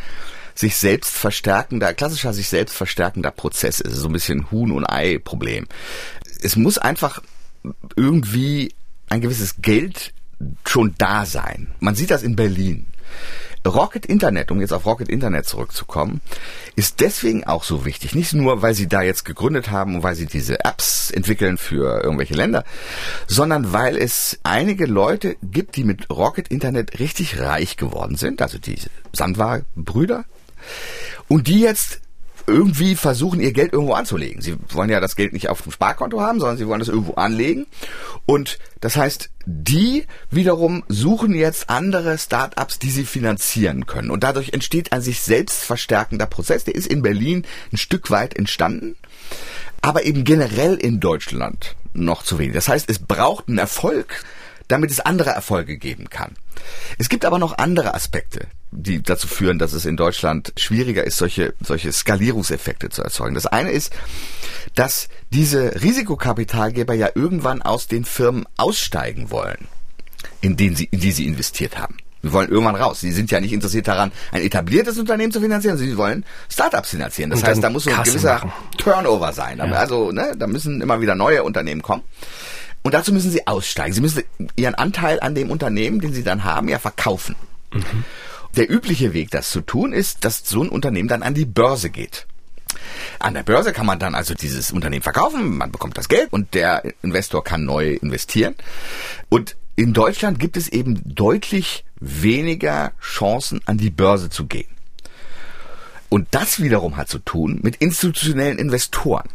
sich 0.53 0.77
selbst 0.77 1.13
verstärkender, 1.13 1.93
klassischer 1.93 2.33
sich 2.33 2.47
selbst 2.47 2.75
verstärkender 2.75 3.31
Prozess 3.31 3.81
ist. 3.81 3.95
So 3.95 4.07
ein 4.07 4.13
bisschen 4.13 4.49
Huhn- 4.51 4.71
und 4.71 4.85
Ei-Problem. 4.85 5.67
Es 6.41 6.55
muss 6.55 6.77
einfach 6.77 7.21
irgendwie 7.95 8.73
ein 9.09 9.21
gewisses 9.21 9.61
Geld 9.61 10.13
schon 10.65 10.95
da 10.97 11.25
sein. 11.25 11.73
Man 11.79 11.95
sieht 11.95 12.11
das 12.11 12.23
in 12.23 12.35
Berlin. 12.35 12.87
Rocket 13.65 14.05
Internet, 14.05 14.51
um 14.51 14.61
jetzt 14.61 14.73
auf 14.73 14.85
Rocket 14.85 15.09
Internet 15.09 15.45
zurückzukommen, 15.45 16.21
ist 16.75 16.99
deswegen 16.99 17.43
auch 17.43 17.63
so 17.63 17.85
wichtig. 17.85 18.15
Nicht 18.15 18.33
nur, 18.33 18.61
weil 18.61 18.73
sie 18.73 18.87
da 18.87 19.01
jetzt 19.01 19.25
gegründet 19.25 19.71
haben 19.71 19.95
und 19.95 20.03
weil 20.03 20.15
sie 20.15 20.27
diese 20.27 20.63
Apps 20.63 21.11
entwickeln 21.11 21.57
für 21.57 22.03
irgendwelche 22.03 22.35
Länder, 22.35 22.63
sondern 23.27 23.73
weil 23.73 23.97
es 23.97 24.39
einige 24.43 24.85
Leute 24.85 25.37
gibt, 25.41 25.75
die 25.75 25.83
mit 25.83 26.09
Rocket 26.09 26.47
Internet 26.49 26.99
richtig 26.99 27.39
reich 27.39 27.77
geworden 27.77 28.15
sind, 28.15 28.41
also 28.41 28.57
diese 28.57 28.89
Sandwa-Brüder, 29.13 30.25
und 31.27 31.47
die 31.47 31.59
jetzt 31.59 32.01
irgendwie 32.47 32.95
versuchen, 32.95 33.39
ihr 33.39 33.53
Geld 33.53 33.73
irgendwo 33.73 33.93
anzulegen. 33.93 34.41
Sie 34.41 34.55
wollen 34.69 34.89
ja 34.89 34.99
das 34.99 35.15
Geld 35.15 35.33
nicht 35.33 35.49
auf 35.49 35.61
dem 35.61 35.71
Sparkonto 35.71 36.21
haben, 36.21 36.39
sondern 36.39 36.57
sie 36.57 36.67
wollen 36.67 36.79
das 36.79 36.89
irgendwo 36.89 37.13
anlegen. 37.13 37.65
Und 38.25 38.59
das 38.81 38.97
heißt, 38.97 39.29
die 39.45 40.05
wiederum 40.31 40.83
suchen 40.87 41.33
jetzt 41.33 41.69
andere 41.69 42.17
Startups, 42.17 42.79
die 42.79 42.89
sie 42.89 43.05
finanzieren 43.05 43.85
können. 43.85 44.11
Und 44.11 44.23
dadurch 44.23 44.53
entsteht 44.53 44.91
ein 44.91 45.01
sich 45.01 45.21
selbst 45.21 45.63
verstärkender 45.63 46.25
Prozess. 46.25 46.63
Der 46.63 46.75
ist 46.75 46.87
in 46.87 47.01
Berlin 47.01 47.45
ein 47.71 47.77
Stück 47.77 48.11
weit 48.11 48.35
entstanden, 48.35 48.95
aber 49.81 50.05
eben 50.05 50.23
generell 50.23 50.75
in 50.75 50.99
Deutschland 50.99 51.75
noch 51.93 52.23
zu 52.23 52.39
wenig. 52.39 52.53
Das 52.53 52.67
heißt, 52.67 52.89
es 52.89 52.99
braucht 52.99 53.47
einen 53.47 53.57
Erfolg, 53.57 54.23
damit 54.67 54.91
es 54.91 54.99
andere 54.99 55.31
Erfolge 55.31 55.77
geben 55.77 56.09
kann. 56.09 56.35
Es 56.97 57.09
gibt 57.09 57.25
aber 57.25 57.39
noch 57.39 57.57
andere 57.57 57.93
Aspekte, 57.93 58.47
die 58.71 59.01
dazu 59.01 59.27
führen, 59.27 59.59
dass 59.59 59.73
es 59.73 59.85
in 59.85 59.97
Deutschland 59.97 60.53
schwieriger 60.57 61.03
ist, 61.03 61.17
solche, 61.17 61.53
solche 61.61 61.91
Skalierungseffekte 61.91 62.89
zu 62.89 63.03
erzeugen. 63.03 63.35
Das 63.35 63.45
eine 63.45 63.71
ist, 63.71 63.93
dass 64.75 65.09
diese 65.31 65.81
Risikokapitalgeber 65.81 66.93
ja 66.93 67.09
irgendwann 67.13 67.61
aus 67.61 67.87
den 67.87 68.05
Firmen 68.05 68.45
aussteigen 68.57 69.31
wollen, 69.31 69.67
in, 70.41 70.57
denen 70.57 70.75
sie, 70.75 70.85
in 70.85 70.99
die 70.99 71.11
sie 71.11 71.25
investiert 71.25 71.77
haben. 71.77 71.97
Sie 72.25 72.33
wollen 72.33 72.49
irgendwann 72.49 72.75
raus. 72.75 73.01
Sie 73.01 73.11
sind 73.11 73.29
ja 73.29 73.39
nicht 73.39 73.53
interessiert 73.53 73.87
daran, 73.87 74.11
ein 74.31 74.41
etabliertes 74.41 74.97
Unternehmen 74.97 75.31
zu 75.31 75.39
finanzieren, 75.39 75.77
sie 75.77 75.95
wollen 75.95 76.25
Startups 76.49 76.89
finanzieren. 76.89 77.29
Das 77.29 77.43
heißt, 77.43 77.63
da 77.63 77.69
muss 77.69 77.83
so 77.83 77.91
ein 77.91 78.03
gewisser 78.03 78.33
machen. 78.33 78.51
Turnover 78.79 79.31
sein. 79.31 79.59
Ja. 79.59 79.65
Also, 79.65 80.11
ne, 80.11 80.33
da 80.35 80.47
müssen 80.47 80.81
immer 80.81 80.99
wieder 81.01 81.13
neue 81.13 81.43
Unternehmen 81.43 81.83
kommen. 81.83 82.01
Und 82.85 82.93
dazu 82.93 83.11
müssen 83.11 83.31
sie 83.31 83.47
aussteigen. 83.47 83.95
Sie 83.95 84.01
müssen 84.01 84.21
ihren 84.55 84.75
Anteil 84.75 85.19
an 85.19 85.33
dem 85.33 85.49
Unternehmen, 85.49 86.01
den 86.01 86.13
sie 86.13 86.21
dann 86.21 86.43
haben, 86.43 86.69
ja 86.69 86.77
verkaufen. 86.77 87.35
Mhm. 87.73 88.03
Der 88.57 88.69
übliche 88.69 89.11
Weg, 89.11 89.31
das 89.31 89.49
zu 89.49 89.61
tun, 89.61 89.91
ist, 89.91 90.23
dass 90.23 90.47
so 90.47 90.61
ein 90.61 90.69
Unternehmen 90.69 91.07
dann 91.07 91.23
an 91.23 91.33
die 91.33 91.45
Börse 91.45 91.89
geht. 91.89 92.27
An 93.17 93.33
der 93.33 93.41
Börse 93.41 93.73
kann 93.73 93.87
man 93.87 93.97
dann 93.97 94.13
also 94.13 94.35
dieses 94.35 94.71
Unternehmen 94.71 95.01
verkaufen, 95.01 95.57
man 95.57 95.71
bekommt 95.71 95.97
das 95.97 96.09
Geld 96.09 96.31
und 96.31 96.53
der 96.53 96.83
Investor 97.01 97.43
kann 97.43 97.65
neu 97.65 97.93
investieren. 97.93 98.53
Und 99.29 99.55
in 99.75 99.93
Deutschland 99.93 100.39
gibt 100.39 100.55
es 100.55 100.69
eben 100.69 101.01
deutlich 101.05 101.85
weniger 101.99 102.91
Chancen, 103.01 103.61
an 103.65 103.79
die 103.79 103.89
Börse 103.89 104.29
zu 104.29 104.45
gehen. 104.45 104.69
Und 106.09 106.27
das 106.29 106.61
wiederum 106.61 106.97
hat 106.97 107.09
zu 107.09 107.17
tun 107.17 107.61
mit 107.63 107.77
institutionellen 107.77 108.59
Investoren. 108.59 109.27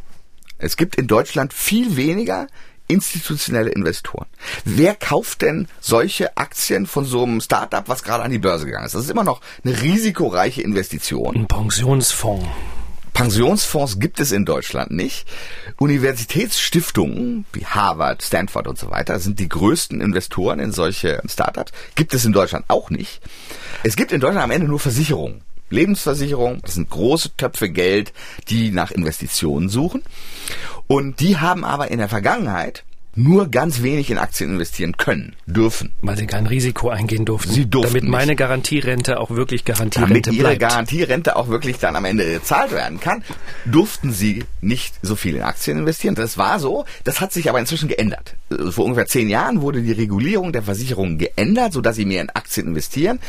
Es 0.59 0.77
gibt 0.77 0.95
in 0.95 1.09
Deutschland 1.09 1.53
viel 1.53 1.97
weniger 1.97 2.47
institutionelle 2.91 3.71
Investoren. 3.71 4.27
Wer 4.65 4.95
kauft 4.95 5.43
denn 5.43 5.69
solche 5.81 6.37
Aktien 6.37 6.87
von 6.87 7.05
so 7.05 7.23
einem 7.23 7.41
Startup, 7.41 7.89
was 7.89 8.03
gerade 8.03 8.25
an 8.25 8.31
die 8.31 8.39
Börse 8.39 8.67
gegangen 8.67 8.87
ist? 8.87 8.95
Das 8.95 9.05
ist 9.05 9.11
immer 9.11 9.25
noch 9.25 9.41
eine 9.65 9.81
risikoreiche 9.81 10.63
Investition. 10.63 11.37
Ein 11.37 11.47
Pensionsfonds. 11.47 12.47
Pensionsfonds 13.13 13.99
gibt 13.99 14.21
es 14.21 14.33
in 14.33 14.45
Deutschland 14.45 14.93
nicht. 14.93 15.27
Universitätsstiftungen 15.79 17.45
wie 17.53 17.67
Harvard, 17.67 18.23
Stanford 18.23 18.67
und 18.67 18.79
so 18.79 18.91
weiter 18.91 19.19
sind 19.19 19.39
die 19.39 19.49
größten 19.49 20.01
Investoren 20.01 20.59
in 20.59 20.73
solche 20.73 21.21
Startups. 21.29 21.73
Gibt 21.97 22.15
es 22.15 22.25
in 22.25 22.33
Deutschland 22.33 22.65
auch 22.69 22.91
nicht. 22.91 23.21
Es 23.83 23.97
gibt 23.97 24.13
in 24.13 24.21
Deutschland 24.21 24.45
am 24.45 24.51
Ende 24.51 24.69
nur 24.69 24.81
Versicherungen. 24.81 25.43
Lebensversicherung, 25.71 26.61
das 26.63 26.75
sind 26.75 26.91
große 26.91 27.37
Töpfe 27.37 27.71
Geld, 27.71 28.13
die 28.49 28.71
nach 28.71 28.91
Investitionen 28.91 29.69
suchen. 29.69 30.03
Und 30.91 31.21
die 31.21 31.37
haben 31.37 31.65
aber 31.65 31.93
in 31.93 31.99
der 31.99 32.09
Vergangenheit 32.09 32.83
nur 33.15 33.47
ganz 33.47 33.81
wenig 33.81 34.11
in 34.11 34.19
Aktien 34.19 34.51
investieren 34.51 34.97
können, 34.97 35.37
dürfen. 35.47 35.93
Weil 36.03 36.17
sie 36.17 36.27
kein 36.27 36.49
Risiko 36.49 36.89
eingehen 36.89 37.25
durften. 37.25 37.53
Sie 37.53 37.71
durften 37.71 37.95
Damit 37.95 38.11
meine 38.11 38.27
nicht. 38.33 38.39
Garantierente 38.39 39.21
auch 39.21 39.31
wirklich 39.31 39.65
Garantierente 39.65 40.15
Damit 40.15 40.27
ihre 40.27 40.49
bleibt. 40.49 40.61
Garantierente 40.61 41.37
auch 41.37 41.47
wirklich 41.47 41.79
dann 41.79 41.95
am 41.95 42.05
Ende 42.05 42.25
gezahlt 42.25 42.73
werden 42.73 42.99
kann, 42.99 43.23
durften 43.67 44.11
sie 44.11 44.43
nicht 44.63 44.97
so 45.01 45.15
viel 45.15 45.37
in 45.37 45.43
Aktien 45.43 45.79
investieren. 45.79 46.17
Das 46.17 46.39
war 46.39 46.59
so. 46.59 46.85
Das 47.05 47.21
hat 47.21 47.33
sich 47.33 47.49
aber 47.49 47.61
inzwischen 47.61 47.89
geändert. 47.89 48.35
Vor 48.71 48.85
ungefähr 48.85 49.07
zehn 49.07 49.29
Jahren 49.29 49.61
wurde 49.61 49.83
die 49.83 49.93
Regulierung 49.93 50.53
der 50.53 50.65
Versicherungen 50.65 51.19
geändert, 51.19 51.73
sodass 51.73 51.95
sie 51.95 52.05
mehr 52.05 52.23
in 52.23 52.31
Aktien 52.31 52.67
investieren 52.67 53.21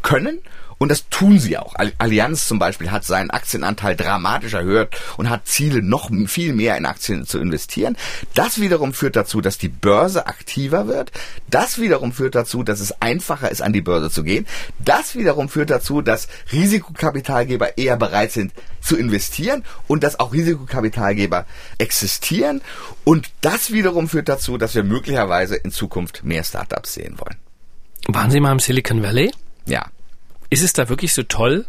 können. 0.00 0.38
Und 0.82 0.88
das 0.88 1.10
tun 1.10 1.38
sie 1.38 1.58
auch. 1.58 1.74
Allianz 1.98 2.48
zum 2.48 2.58
Beispiel 2.58 2.90
hat 2.90 3.04
seinen 3.04 3.28
Aktienanteil 3.28 3.96
dramatisch 3.96 4.54
erhöht 4.54 4.88
und 5.18 5.28
hat 5.28 5.46
Ziele, 5.46 5.82
noch 5.82 6.10
viel 6.26 6.54
mehr 6.54 6.78
in 6.78 6.86
Aktien 6.86 7.26
zu 7.26 7.38
investieren. 7.38 7.98
Das 8.32 8.62
wiederum 8.62 8.94
führt 8.94 9.14
dazu, 9.14 9.42
dass 9.42 9.58
die 9.58 9.68
Börse 9.68 10.26
aktiver 10.26 10.88
wird. 10.88 11.12
Das 11.50 11.78
wiederum 11.78 12.12
führt 12.12 12.34
dazu, 12.34 12.62
dass 12.62 12.80
es 12.80 13.02
einfacher 13.02 13.50
ist, 13.50 13.60
an 13.60 13.74
die 13.74 13.82
Börse 13.82 14.08
zu 14.08 14.24
gehen. 14.24 14.46
Das 14.78 15.14
wiederum 15.16 15.50
führt 15.50 15.68
dazu, 15.68 16.00
dass 16.00 16.28
Risikokapitalgeber 16.50 17.76
eher 17.76 17.98
bereit 17.98 18.32
sind 18.32 18.54
zu 18.80 18.96
investieren 18.96 19.64
und 19.86 20.02
dass 20.02 20.18
auch 20.18 20.32
Risikokapitalgeber 20.32 21.44
existieren. 21.76 22.62
Und 23.04 23.28
das 23.42 23.70
wiederum 23.70 24.08
führt 24.08 24.30
dazu, 24.30 24.56
dass 24.56 24.74
wir 24.74 24.82
möglicherweise 24.82 25.56
in 25.56 25.72
Zukunft 25.72 26.24
mehr 26.24 26.42
Startups 26.42 26.94
sehen 26.94 27.18
wollen. 27.18 27.36
Waren 28.08 28.30
Sie 28.30 28.40
mal 28.40 28.52
im 28.52 28.60
Silicon 28.60 29.02
Valley? 29.02 29.30
Ja. 29.66 29.84
Ist 30.50 30.62
es 30.62 30.72
da 30.72 30.88
wirklich 30.88 31.14
so 31.14 31.22
toll, 31.22 31.64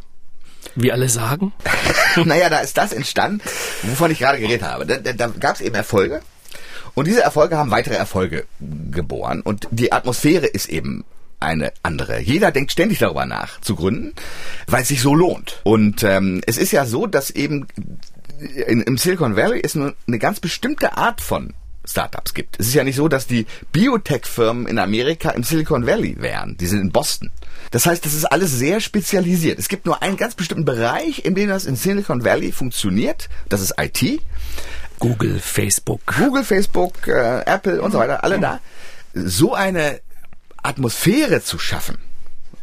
wie 0.76 0.92
alle 0.92 1.08
sagen? 1.08 1.54
naja, 2.26 2.50
da 2.50 2.60
ist 2.60 2.78
das 2.78 2.94
entstanden, 2.94 3.42
wovon 3.84 4.12
ich 4.12 4.20
gerade 4.20 4.40
geredet 4.40 4.64
habe. 4.64 4.86
Da, 4.86 4.98
da, 4.98 5.14
da 5.14 5.28
gab 5.28 5.56
es 5.56 5.62
eben 5.62 5.76
Erfolge. 5.76 6.22
Und 6.94 7.08
diese 7.08 7.22
Erfolge 7.22 7.58
haben 7.58 7.72
weitere 7.72 7.96
Erfolge 7.96 8.46
geboren. 8.60 9.42
Und 9.42 9.68
die 9.72 9.92
Atmosphäre 9.92 10.48
ist 10.48 10.68
eben 10.68 11.06
eine 11.40 11.74
andere. 11.84 12.20
Jeder 12.20 12.52
denkt 12.52 12.72
ständig 12.72 13.00
darüber 13.00 13.26
nach, 13.26 13.62
zu 13.62 13.76
gründen, 13.76 14.14
weil 14.68 14.82
es 14.82 14.90
sich 14.90 15.02
so 15.02 15.16
lohnt. 15.16 15.62
Und 15.64 16.04
ähm, 16.04 16.42
es 16.46 16.58
ist 16.58 16.72
ja 16.72 16.86
so, 16.86 17.08
dass 17.08 17.32
eben 17.32 17.68
in, 18.68 18.82
im 18.82 18.98
Silicon 18.98 19.36
Valley 19.36 19.62
es 19.64 19.76
nur 19.76 19.96
eine 20.08 20.20
ganz 20.20 20.40
bestimmte 20.40 20.98
Art 20.98 21.22
von 21.22 21.54
Startups 21.92 22.34
gibt. 22.34 22.60
Es 22.60 22.68
ist 22.68 22.74
ja 22.74 22.84
nicht 22.84 22.96
so, 22.96 23.08
dass 23.08 23.28
die 23.28 23.46
Biotech-Firmen 23.72 24.68
in 24.68 24.80
Amerika 24.80 25.30
im 25.32 25.44
Silicon 25.44 25.86
Valley 25.86 26.16
wären. 26.20 26.58
Die 26.58 26.68
sind 26.68 26.82
in 26.82 26.92
Boston. 26.92 27.32
Das 27.72 27.86
heißt, 27.86 28.06
das 28.06 28.14
ist 28.14 28.26
alles 28.26 28.52
sehr 28.52 28.80
spezialisiert. 28.80 29.60
Es 29.60 29.70
gibt 29.70 29.86
nur 29.86 30.02
einen 30.02 30.18
ganz 30.18 30.36
bestimmten 30.36 30.66
Bereich, 30.66 31.24
in 31.26 31.36
dem 31.36 31.50
das 31.50 31.66
in 31.66 31.76
Silicon 31.76 32.26
Valley 32.26 32.52
funktioniert. 32.52 33.30
Das 33.50 33.62
ist 33.62 33.76
IT. 33.80 34.22
Google, 35.00 35.40
Facebook. 35.40 36.02
Google, 36.18 36.44
Facebook, 36.44 37.08
äh, 37.08 37.42
Apple 37.46 37.82
und 37.82 37.92
so 37.92 38.00
weiter, 38.00 38.24
alle 38.24 38.40
da. 38.40 38.60
So 39.14 39.54
eine 39.54 40.00
Atmosphäre 40.64 41.42
zu 41.42 41.58
schaffen, 41.58 41.98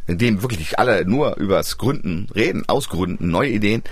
in 0.07 0.17
dem 0.17 0.41
wirklich 0.41 0.79
alle 0.79 1.05
nur 1.05 1.35
übers 1.37 1.77
Gründen 1.77 2.27
reden, 2.33 2.63
ausgründen, 2.67 3.29
neue 3.29 3.49
Ideen, 3.49 3.83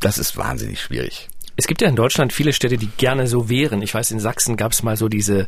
das 0.00 0.18
ist 0.18 0.36
wahnsinnig 0.36 0.80
schwierig. 0.80 1.28
Es 1.56 1.68
gibt 1.68 1.80
ja 1.82 1.88
in 1.88 1.94
Deutschland 1.94 2.32
viele 2.32 2.52
Städte, 2.52 2.78
die 2.78 2.88
gerne 2.96 3.28
so 3.28 3.48
wären. 3.48 3.80
Ich 3.80 3.94
weiß, 3.94 4.10
in 4.10 4.18
Sachsen 4.18 4.56
gab 4.56 4.72
es 4.72 4.82
mal 4.82 4.96
so 4.96 5.08
diese 5.08 5.46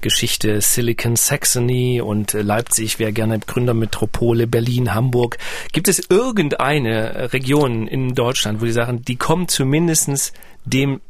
Geschichte 0.00 0.60
Silicon 0.60 1.16
Saxony 1.16 2.00
und 2.00 2.34
äh, 2.34 2.42
Leipzig 2.42 3.00
wäre 3.00 3.12
gerne 3.12 3.40
Gründermetropole, 3.40 4.46
Berlin, 4.46 4.94
Hamburg. 4.94 5.38
Gibt 5.72 5.88
es 5.88 6.00
irgendeine 6.08 7.32
Region 7.32 7.88
in 7.88 8.14
Deutschland, 8.14 8.60
wo 8.60 8.66
Sie 8.66 8.72
sagen, 8.72 9.02
die 9.02 9.16
kommen 9.16 9.48
zumindestens 9.48 10.32
dem 10.64 11.00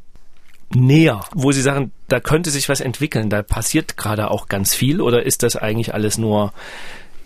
näher, 0.75 1.25
wo 1.35 1.53
Sie 1.53 1.63
sagen, 1.63 1.93
da 2.09 2.21
könnte 2.21 2.51
sich 2.51 2.69
was 2.69 2.81
entwickeln, 2.81 3.29
da 3.29 3.43
passiert 3.43 3.97
gerade 3.99 4.31
auch 4.31 4.49
ganz 4.49 4.75
viel 4.75 5.03
oder 5.03 5.25
ist 5.25 5.43
das 5.43 5.57
eigentlich 5.57 5.93
alles 5.93 6.17
nur 6.17 6.55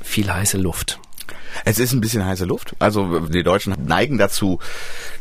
viel 0.03 0.33
heiße 0.33 0.59
Luft? 0.59 0.99
Es 1.65 1.79
ist 1.79 1.93
ein 1.93 2.01
bisschen 2.01 2.25
heiße 2.25 2.45
Luft. 2.45 2.75
Also 2.79 3.21
die 3.21 3.43
Deutschen 3.43 3.75
neigen 3.85 4.19
dazu, 4.19 4.59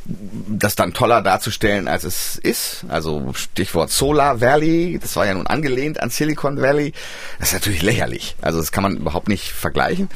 das 0.06 0.75
dann 0.75 0.94
toller 0.94 1.22
darzustellen, 1.22 1.88
als 1.88 2.04
es 2.04 2.38
ist. 2.38 2.86
Also 2.90 3.34
Stichwort 3.34 3.90
Solar 3.90 4.42
Valley, 4.42 5.00
das 5.02 5.16
war 5.16 5.25
ja 5.25 5.34
nun 5.34 5.48
angelehnt 5.48 6.02
an 6.02 6.10
Silicon 6.10 6.62
Valley. 6.62 6.94
Das 7.40 7.50
ist 7.50 7.54
natürlich 7.54 7.82
lächerlich. 7.82 8.36
Also 8.42 8.60
das 8.60 8.72
kann 8.72 8.84
man 8.84 8.98
überhaupt 8.98 9.28
nicht 9.28 9.52
vergleichen. 9.52 10.10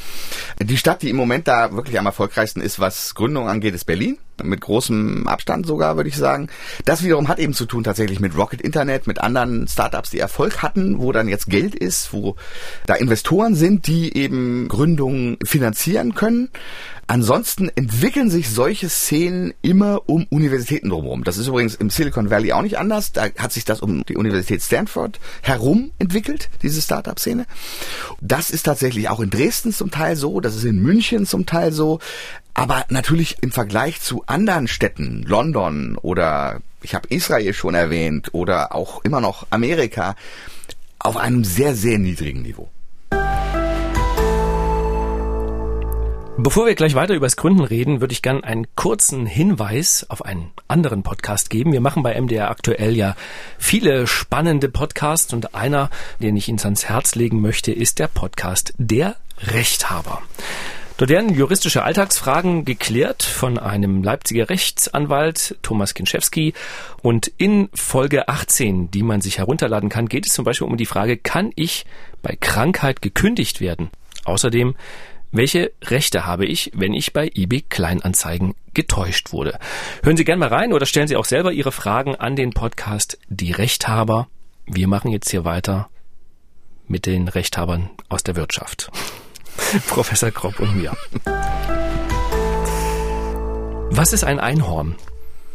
Die 0.60 0.76
Stadt, 0.76 1.02
die 1.02 1.10
im 1.10 1.16
Moment 1.16 1.48
da 1.48 1.72
wirklich 1.72 1.98
am 1.98 2.06
erfolgreichsten 2.06 2.60
ist, 2.60 2.80
was 2.80 3.14
Gründung 3.14 3.48
angeht, 3.48 3.74
ist 3.74 3.84
Berlin 3.84 4.18
mit 4.44 4.60
großem 4.60 5.26
Abstand 5.26 5.66
sogar, 5.66 5.96
würde 5.96 6.08
ich 6.08 6.16
sagen. 6.16 6.48
Das 6.84 7.02
wiederum 7.02 7.28
hat 7.28 7.38
eben 7.38 7.54
zu 7.54 7.66
tun 7.66 7.84
tatsächlich 7.84 8.20
mit 8.20 8.36
Rocket 8.36 8.60
Internet, 8.60 9.06
mit 9.06 9.20
anderen 9.20 9.68
Startups, 9.68 10.10
die 10.10 10.18
Erfolg 10.18 10.62
hatten, 10.62 10.98
wo 10.98 11.12
dann 11.12 11.28
jetzt 11.28 11.48
Geld 11.48 11.74
ist, 11.74 12.12
wo 12.12 12.36
da 12.86 12.94
Investoren 12.94 13.54
sind, 13.54 13.86
die 13.86 14.16
eben 14.16 14.68
Gründungen 14.68 15.38
finanzieren 15.44 16.14
können. 16.14 16.50
Ansonsten 17.10 17.70
entwickeln 17.74 18.28
sich 18.28 18.50
solche 18.50 18.90
Szenen 18.90 19.54
immer 19.62 20.02
um 20.10 20.26
Universitäten 20.28 20.90
drumherum. 20.90 21.24
Das 21.24 21.38
ist 21.38 21.46
übrigens 21.46 21.74
im 21.74 21.88
Silicon 21.88 22.28
Valley 22.28 22.52
auch 22.52 22.60
nicht 22.60 22.76
anders. 22.76 23.12
Da 23.12 23.28
hat 23.38 23.50
sich 23.50 23.64
das 23.64 23.80
um 23.80 24.04
die 24.04 24.14
Universität 24.14 24.60
Stanford 24.62 25.18
herum 25.40 25.90
entwickelt, 25.98 26.50
diese 26.62 26.82
Startup-Szene. 26.82 27.46
Das 28.20 28.50
ist 28.50 28.64
tatsächlich 28.64 29.08
auch 29.08 29.20
in 29.20 29.30
Dresden 29.30 29.72
zum 29.72 29.90
Teil 29.90 30.16
so, 30.16 30.40
das 30.40 30.54
ist 30.54 30.64
in 30.64 30.82
München 30.82 31.24
zum 31.24 31.46
Teil 31.46 31.72
so. 31.72 31.98
Aber 32.52 32.84
natürlich 32.90 33.42
im 33.42 33.52
Vergleich 33.52 34.02
zu 34.02 34.24
anderen 34.26 34.68
Städten, 34.68 35.22
London 35.22 35.96
oder 35.96 36.60
ich 36.82 36.94
habe 36.94 37.08
Israel 37.08 37.54
schon 37.54 37.74
erwähnt 37.74 38.34
oder 38.34 38.74
auch 38.74 39.02
immer 39.02 39.22
noch 39.22 39.46
Amerika, 39.48 40.14
auf 40.98 41.16
einem 41.16 41.42
sehr, 41.42 41.74
sehr 41.74 41.98
niedrigen 41.98 42.42
Niveau. 42.42 42.68
Bevor 46.40 46.66
wir 46.66 46.76
gleich 46.76 46.94
weiter 46.94 47.14
übers 47.14 47.36
Gründen 47.36 47.64
reden, 47.64 48.00
würde 48.00 48.12
ich 48.12 48.22
gern 48.22 48.44
einen 48.44 48.68
kurzen 48.76 49.26
Hinweis 49.26 50.06
auf 50.08 50.24
einen 50.24 50.52
anderen 50.68 51.02
Podcast 51.02 51.50
geben. 51.50 51.72
Wir 51.72 51.80
machen 51.80 52.04
bei 52.04 52.18
MDR 52.18 52.48
aktuell 52.48 52.96
ja 52.96 53.16
viele 53.58 54.06
spannende 54.06 54.68
Podcasts 54.68 55.32
und 55.32 55.56
einer, 55.56 55.90
den 56.22 56.36
ich 56.36 56.48
Ihnen 56.48 56.60
ans 56.60 56.88
Herz 56.88 57.16
legen 57.16 57.40
möchte, 57.40 57.72
ist 57.72 57.98
der 57.98 58.06
Podcast 58.06 58.72
Der 58.78 59.16
Rechthaber. 59.48 60.22
Dort 60.96 61.10
werden 61.10 61.34
juristische 61.34 61.82
Alltagsfragen 61.82 62.64
geklärt 62.64 63.24
von 63.24 63.58
einem 63.58 64.04
Leipziger 64.04 64.48
Rechtsanwalt, 64.48 65.56
Thomas 65.62 65.94
Kinschewski. 65.94 66.54
Und 67.02 67.32
in 67.36 67.68
Folge 67.74 68.28
18, 68.28 68.92
die 68.92 69.02
man 69.02 69.20
sich 69.20 69.38
herunterladen 69.38 69.88
kann, 69.88 70.08
geht 70.08 70.28
es 70.28 70.34
zum 70.34 70.44
Beispiel 70.44 70.68
um 70.68 70.76
die 70.76 70.86
Frage, 70.86 71.16
kann 71.16 71.50
ich 71.56 71.84
bei 72.22 72.36
Krankheit 72.38 73.02
gekündigt 73.02 73.60
werden? 73.60 73.90
Außerdem, 74.24 74.76
welche 75.30 75.72
Rechte 75.84 76.24
habe 76.24 76.46
ich, 76.46 76.70
wenn 76.74 76.94
ich 76.94 77.12
bei 77.12 77.30
eBay 77.34 77.62
Kleinanzeigen 77.68 78.54
getäuscht 78.72 79.32
wurde? 79.32 79.58
Hören 80.02 80.16
Sie 80.16 80.24
gerne 80.24 80.40
mal 80.40 80.48
rein 80.48 80.72
oder 80.72 80.86
stellen 80.86 81.06
Sie 81.06 81.16
auch 81.16 81.26
selber 81.26 81.52
Ihre 81.52 81.72
Fragen 81.72 82.16
an 82.16 82.34
den 82.34 82.52
Podcast 82.52 83.18
Die 83.28 83.52
Rechthaber. 83.52 84.28
Wir 84.66 84.88
machen 84.88 85.10
jetzt 85.10 85.30
hier 85.30 85.44
weiter 85.44 85.90
mit 86.86 87.04
den 87.04 87.28
Rechthabern 87.28 87.90
aus 88.08 88.22
der 88.22 88.36
Wirtschaft. 88.36 88.90
Professor 89.88 90.30
Kropp 90.30 90.58
und 90.60 90.76
mir. 90.76 90.96
Was 93.90 94.14
ist 94.14 94.24
ein 94.24 94.40
Einhorn? 94.40 94.96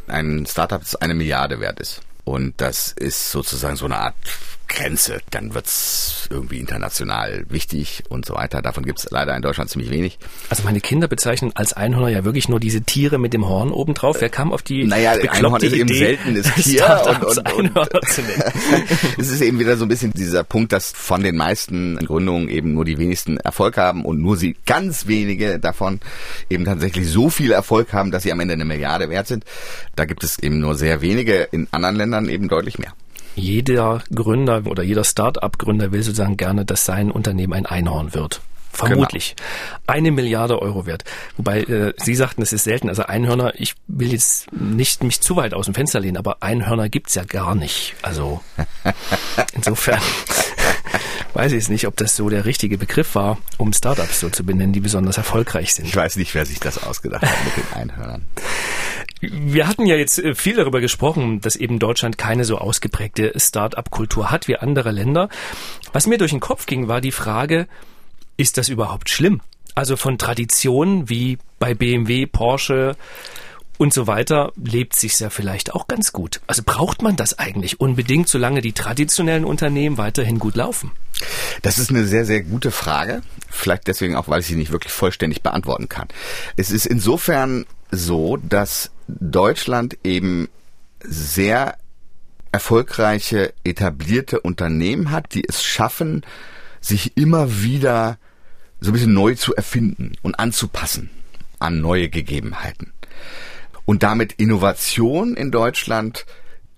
Ein 0.08 0.46
Startup, 0.46 0.82
das 0.82 0.96
eine 0.96 1.16
Milliarde 1.16 1.60
wert 1.60 1.80
ist. 1.80 2.02
Und 2.26 2.62
das 2.62 2.92
ist 2.92 3.32
sozusagen 3.32 3.76
so 3.76 3.86
eine 3.86 3.98
Art 3.98 4.16
Grenze. 4.74 5.20
Dann 5.30 5.54
wird's 5.54 6.28
irgendwie 6.30 6.60
international 6.60 7.46
wichtig 7.50 8.04
und 8.10 8.26
so 8.26 8.34
weiter. 8.36 8.62
Davon 8.62 8.84
gibt's 8.86 9.08
leider 9.12 9.36
in 9.36 9.42
Deutschland 9.42 9.70
ziemlich 9.70 9.92
wenig. 9.92 10.18
Also 10.50 10.64
meine 10.64 10.82
Kinder 10.82 11.08
bezeichnen 11.08 11.52
als 11.56 11.74
Einhörner 11.74 12.10
ja 12.10 12.26
wirklich 12.26 12.50
nur 12.50 12.60
diese 12.60 12.82
Tiere 12.82 13.20
mit 13.20 13.34
dem 13.34 13.48
Horn 13.48 13.72
obendrauf. 13.72 14.20
Wer 14.20 14.30
kam 14.30 14.52
auf 14.52 14.62
die 14.62 14.86
Naja, 14.86 15.12
Einhorn 15.12 15.62
ist 15.62 15.74
eben 15.74 15.94
seltenes 15.94 16.54
Tier. 16.56 17.02
und, 17.08 17.38
und, 17.38 17.54
und, 17.54 17.78
und 17.78 18.04
es 19.18 19.30
ist 19.30 19.42
eben 19.42 19.60
wieder 19.60 19.78
so 19.78 19.86
ein 19.86 19.90
bisschen 19.90 20.12
dieser 20.12 20.44
Punkt, 20.44 20.72
dass 20.72 20.92
von 20.92 21.24
den 21.24 21.36
meisten 21.38 21.98
Gründungen 21.98 22.50
eben 22.50 22.74
nur 22.74 22.86
die 22.86 22.98
wenigsten 22.98 23.38
Erfolg 23.38 23.78
haben 23.78 24.04
und 24.06 24.22
nur 24.22 24.38
sie 24.38 24.56
ganz 24.66 25.08
wenige 25.08 25.60
davon 25.60 26.00
eben 26.50 26.66
tatsächlich 26.66 27.08
so 27.08 27.30
viel 27.30 27.52
Erfolg 27.52 27.94
haben, 27.94 28.12
dass 28.12 28.24
sie 28.24 28.32
am 28.32 28.40
Ende 28.40 28.56
eine 28.56 28.66
Milliarde 28.66 29.10
wert 29.10 29.28
sind. 29.28 29.46
Da 29.96 30.06
gibt 30.06 30.24
es 30.24 30.40
eben 30.40 30.60
nur 30.60 30.76
sehr 30.76 31.02
wenige, 31.02 31.48
in 31.52 31.68
anderen 31.72 31.96
Ländern 31.96 32.30
eben 32.30 32.48
deutlich 32.50 32.80
mehr 32.80 32.94
jeder 33.36 34.04
Gründer 34.14 34.64
oder 34.66 34.84
jeder 34.84 35.04
Start-up-Gründer 35.04 35.92
will 35.92 36.04
sozusagen 36.04 36.38
gerne, 36.38 36.66
dass 36.66 36.86
sein 36.86 37.12
Unternehmen 37.12 37.54
ein 37.54 37.66
Einhorn 37.66 38.14
wird. 38.14 38.42
Vermutlich. 38.74 39.36
Genau. 39.36 39.82
Eine 39.86 40.12
Milliarde 40.12 40.60
Euro 40.60 40.88
wert. 40.88 41.04
Wobei 41.38 41.62
äh, 41.62 41.94
Sie 41.98 42.16
sagten, 42.16 42.42
es 42.42 42.54
ist 42.54 42.64
selten. 42.64 42.90
Also 42.90 43.04
Einhörner, 43.04 43.54
ich 43.56 43.76
will 43.88 44.12
jetzt 44.12 44.52
nicht 44.52 45.04
mich 45.04 45.22
zu 45.22 45.36
weit 45.36 45.54
aus 45.54 45.66
dem 45.66 45.76
Fenster 45.76 46.00
lehnen, 46.00 46.18
aber 46.18 46.42
Einhörner 46.42 46.90
gibt's 46.90 47.14
ja 47.14 47.24
gar 47.24 47.54
nicht. 47.54 47.94
Also 48.02 48.42
insofern 49.54 50.02
weiß 51.36 51.52
ich 51.52 51.60
es 51.60 51.70
nicht, 51.70 51.86
ob 51.86 51.98
das 51.98 52.16
so 52.16 52.30
der 52.30 52.46
richtige 52.46 52.80
Begriff 52.80 53.14
war, 53.14 53.38
um 53.58 53.74
Startups 53.74 54.20
so 54.20 54.30
zu 54.30 54.44
benennen, 54.44 54.74
die 54.74 54.80
besonders 54.80 55.18
erfolgreich 55.18 55.76
sind. 55.76 55.86
Ich 55.86 55.96
weiß 55.96 56.16
nicht, 56.16 56.34
wer 56.34 56.46
sich 56.48 56.60
das 56.60 56.84
ausgedacht 56.84 57.22
hat 57.22 57.46
mit 57.46 57.58
den 57.58 57.74
Einhörnern. 57.74 58.28
Wir 59.32 59.68
hatten 59.68 59.86
ja 59.86 59.96
jetzt 59.96 60.20
äh, 60.20 60.36
viel 60.36 60.56
darüber 60.56 60.82
gesprochen, 60.82 61.40
dass 61.40 61.56
eben 61.56 61.80
Deutschland 61.80 62.18
keine 62.18 62.44
so 62.44 62.58
ausgeprägte 62.58 63.34
Start-up-Kultur 63.36 64.32
hat 64.32 64.48
wie 64.48 64.58
andere 64.58 64.92
Länder. 64.92 65.30
Was 65.94 66.08
mir 66.08 66.18
durch 66.18 66.32
den 66.32 66.40
Kopf 66.40 66.66
ging, 66.66 66.88
war 66.88 67.00
die 67.00 67.12
Frage, 67.12 67.68
ist 68.36 68.58
das 68.58 68.70
überhaupt 68.70 69.10
schlimm? 69.10 69.42
Also 69.76 69.96
von 69.96 70.18
Traditionen 70.18 71.10
wie 71.10 71.38
bei 71.60 71.74
BMW, 71.74 72.26
Porsche 72.26 72.96
und 73.78 73.94
so 73.94 74.08
weiter 74.08 74.52
lebt 74.56 74.96
sich 74.96 75.20
ja 75.20 75.30
vielleicht 75.30 75.74
auch 75.74 75.88
ganz 75.88 76.14
gut. 76.14 76.42
Also 76.46 76.62
braucht 76.66 77.02
man 77.02 77.16
das 77.16 77.40
eigentlich 77.40 77.80
unbedingt, 77.80 78.28
solange 78.28 78.62
die 78.62 78.74
traditionellen 78.74 79.46
Unternehmen 79.46 79.98
weiterhin 79.98 80.38
gut 80.38 80.56
laufen? 80.56 80.92
Das 81.64 81.80
ist 81.80 81.90
eine 81.90 82.06
sehr, 82.06 82.26
sehr 82.26 82.44
gute 82.44 82.72
Frage. 82.72 83.22
Vielleicht 83.50 83.88
deswegen 83.88 84.16
auch, 84.16 84.28
weil 84.28 84.42
ich 84.42 84.48
sie 84.48 84.56
nicht 84.56 84.72
wirklich 84.72 84.94
vollständig 84.94 85.42
beantworten 85.42 85.90
kann. 85.90 86.08
Es 86.56 86.72
ist 86.72 86.86
insofern 86.86 87.66
so, 87.92 88.38
dass 88.38 88.92
Deutschland 89.08 89.98
eben 90.04 90.50
sehr 91.02 91.78
erfolgreiche, 92.52 93.54
etablierte 93.64 94.40
Unternehmen 94.40 95.12
hat, 95.12 95.34
die 95.34 95.44
es 95.48 95.64
schaffen, 95.64 96.24
sich 96.80 97.18
immer 97.18 97.62
wieder 97.62 98.18
so 98.80 98.92
ein 98.92 98.94
bisschen 98.94 99.14
neu 99.14 99.36
zu 99.36 99.56
erfinden 99.56 100.14
und 100.22 100.40
anzupassen 100.40 101.10
an 101.60 101.82
neue 101.82 102.10
Gegebenheiten. 102.10 102.94
Und 103.86 104.04
damit 104.04 104.34
Innovation 104.34 105.36
in 105.36 105.52
Deutschland 105.52 106.26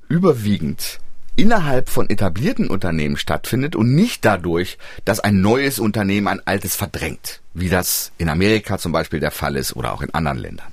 überwiegend 0.07 0.99
innerhalb 1.35 1.89
von 1.89 2.09
etablierten 2.09 2.69
Unternehmen 2.69 3.17
stattfindet 3.17 3.75
und 3.75 3.93
nicht 3.93 4.23
dadurch, 4.23 4.77
dass 5.03 5.19
ein 5.19 5.41
neues 5.41 5.79
Unternehmen 5.79 6.27
ein 6.27 6.45
altes 6.45 6.75
verdrängt, 6.75 7.41
wie 7.53 7.69
das 7.69 8.11
in 8.17 8.29
Amerika 8.29 8.77
zum 8.77 8.91
Beispiel 8.91 9.19
der 9.19 9.31
Fall 9.31 9.57
ist 9.57 9.75
oder 9.75 9.93
auch 9.93 10.01
in 10.01 10.13
anderen 10.13 10.37
Ländern. 10.37 10.71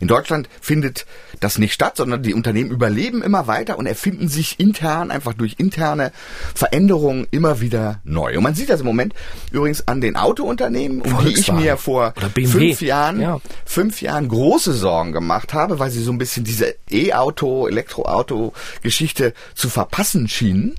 In 0.00 0.08
Deutschland 0.08 0.48
findet 0.60 1.06
das 1.40 1.58
nicht 1.58 1.72
statt, 1.72 1.96
sondern 1.96 2.22
die 2.22 2.34
Unternehmen 2.34 2.70
überleben 2.70 3.22
immer 3.22 3.46
weiter 3.46 3.78
und 3.78 3.86
erfinden 3.86 4.28
sich 4.28 4.60
intern, 4.60 5.10
einfach 5.10 5.34
durch 5.34 5.56
interne 5.58 6.12
Veränderungen 6.54 7.26
immer 7.30 7.60
wieder 7.60 8.00
neu. 8.04 8.36
Und 8.36 8.42
man 8.42 8.54
sieht 8.54 8.70
das 8.70 8.80
im 8.80 8.86
Moment 8.86 9.14
übrigens 9.50 9.86
an 9.88 10.00
den 10.00 10.16
Autounternehmen, 10.16 11.02
um 11.02 11.24
die 11.24 11.32
ich 11.32 11.52
mir 11.52 11.76
vor 11.76 12.14
fünf 12.46 12.80
Jahren, 12.80 13.20
ja. 13.20 13.40
fünf 13.64 14.02
Jahren 14.02 14.28
große 14.28 14.72
Sorgen 14.72 15.12
gemacht 15.12 15.54
habe, 15.54 15.78
weil 15.78 15.90
sie 15.90 16.02
so 16.02 16.12
ein 16.12 16.18
bisschen 16.18 16.44
diese 16.44 16.74
E-Auto, 16.90 17.66
Elektroauto-Geschichte 17.66 19.34
zu 19.54 19.68
verpassen 19.68 20.28
schienen. 20.28 20.74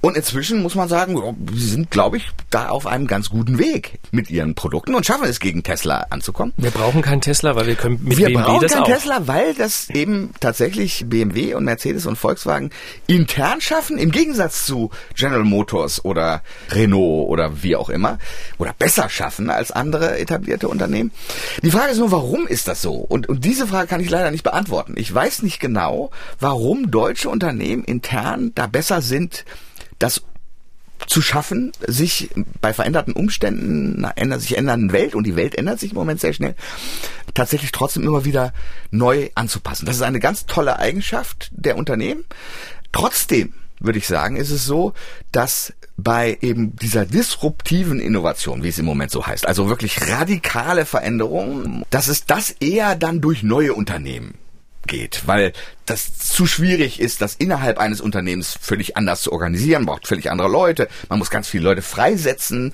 Und 0.00 0.16
inzwischen 0.16 0.62
muss 0.62 0.74
man 0.74 0.88
sagen, 0.88 1.36
sie 1.52 1.66
sind, 1.66 1.90
glaube 1.90 2.18
ich, 2.18 2.28
da 2.50 2.68
auf 2.68 2.86
einem 2.86 3.06
ganz 3.06 3.28
guten 3.30 3.58
Weg 3.58 3.98
mit 4.12 4.30
ihren 4.30 4.54
Produkten 4.54 4.94
und 4.94 5.04
schaffen 5.04 5.24
es 5.24 5.40
gegen 5.40 5.62
Tesla 5.62 6.06
anzukommen. 6.10 6.52
Wir 6.56 6.70
brauchen 6.70 7.02
keinen 7.02 7.22
Tesla, 7.22 7.56
weil 7.56 7.66
wir 7.66 7.74
können 7.74 7.98
mit 8.02 8.18
wir 8.18 8.26
BMW 8.26 8.42
brauchen 8.42 8.62
das 8.62 8.72
keinen 8.72 8.82
auch. 8.82 8.86
Tesla, 8.86 9.26
weil 9.26 9.54
das 9.54 9.90
eben 9.90 10.30
tatsächlich 10.38 11.06
BMW 11.08 11.54
und 11.54 11.64
Mercedes 11.64 12.06
und 12.06 12.16
Volkswagen 12.16 12.70
intern 13.06 13.60
schaffen, 13.60 13.98
im 13.98 14.12
Gegensatz 14.12 14.64
zu 14.66 14.90
General 15.14 15.44
Motors 15.44 16.04
oder 16.04 16.42
Renault 16.70 17.28
oder 17.28 17.62
wie 17.62 17.74
auch 17.74 17.90
immer, 17.90 18.18
oder 18.58 18.74
besser 18.78 19.08
schaffen 19.08 19.50
als 19.50 19.72
andere 19.72 20.18
etablierte 20.18 20.68
Unternehmen. 20.68 21.10
Die 21.62 21.70
Frage 21.70 21.92
ist 21.92 21.98
nur, 21.98 22.12
warum 22.12 22.46
ist 22.46 22.68
das 22.68 22.80
so? 22.80 22.94
Und, 22.94 23.28
und 23.28 23.44
diese 23.44 23.66
Frage 23.66 23.88
kann 23.88 24.00
ich 24.00 24.10
leider 24.10 24.30
nicht 24.30 24.44
beantworten. 24.44 24.94
Ich 24.96 25.12
weiß 25.12 25.42
nicht 25.42 25.58
genau, 25.58 26.10
warum 26.38 26.90
deutsche 26.90 27.28
Unternehmen 27.28 27.82
intern 27.82 28.52
da 28.54 28.66
besser 28.66 29.02
sind, 29.02 29.44
das 29.98 30.22
zu 31.06 31.20
schaffen, 31.20 31.72
sich 31.86 32.30
bei 32.60 32.72
veränderten 32.72 33.12
Umständen, 33.12 34.04
einer 34.04 34.16
ändert 34.16 34.40
sich 34.40 34.56
ändernden 34.56 34.92
Welt 34.92 35.14
und 35.14 35.24
die 35.24 35.36
Welt 35.36 35.54
ändert 35.54 35.78
sich 35.78 35.90
im 35.92 35.98
Moment 35.98 36.20
sehr 36.20 36.32
schnell, 36.32 36.54
tatsächlich 37.34 37.72
trotzdem 37.72 38.04
immer 38.04 38.24
wieder 38.24 38.52
neu 38.90 39.28
anzupassen. 39.34 39.86
Das 39.86 39.96
ist 39.96 40.02
eine 40.02 40.20
ganz 40.20 40.46
tolle 40.46 40.78
Eigenschaft 40.78 41.50
der 41.52 41.76
Unternehmen. 41.76 42.24
Trotzdem 42.92 43.52
würde 43.78 43.98
ich 43.98 44.06
sagen, 44.06 44.36
ist 44.36 44.50
es 44.50 44.64
so, 44.64 44.94
dass 45.32 45.74
bei 45.98 46.38
eben 46.40 46.76
dieser 46.76 47.04
disruptiven 47.04 48.00
Innovation, 48.00 48.62
wie 48.62 48.68
es 48.68 48.78
im 48.78 48.86
Moment 48.86 49.10
so 49.10 49.26
heißt, 49.26 49.46
also 49.46 49.68
wirklich 49.68 50.08
radikale 50.08 50.86
Veränderungen, 50.86 51.84
dass 51.90 52.08
es 52.08 52.24
das 52.24 52.50
eher 52.50 52.96
dann 52.96 53.20
durch 53.20 53.42
neue 53.42 53.74
Unternehmen 53.74 54.34
geht, 54.86 55.22
weil 55.26 55.52
das 55.86 56.18
zu 56.18 56.46
schwierig 56.46 57.00
ist, 57.00 57.22
das 57.22 57.34
innerhalb 57.34 57.78
eines 57.78 58.00
Unternehmens 58.00 58.58
völlig 58.60 58.96
anders 58.96 59.22
zu 59.22 59.32
organisieren, 59.32 59.86
braucht 59.86 60.06
völlig 60.06 60.30
andere 60.30 60.48
Leute, 60.48 60.88
man 61.08 61.18
muss 61.18 61.30
ganz 61.30 61.48
viele 61.48 61.64
Leute 61.64 61.82
freisetzen. 61.82 62.72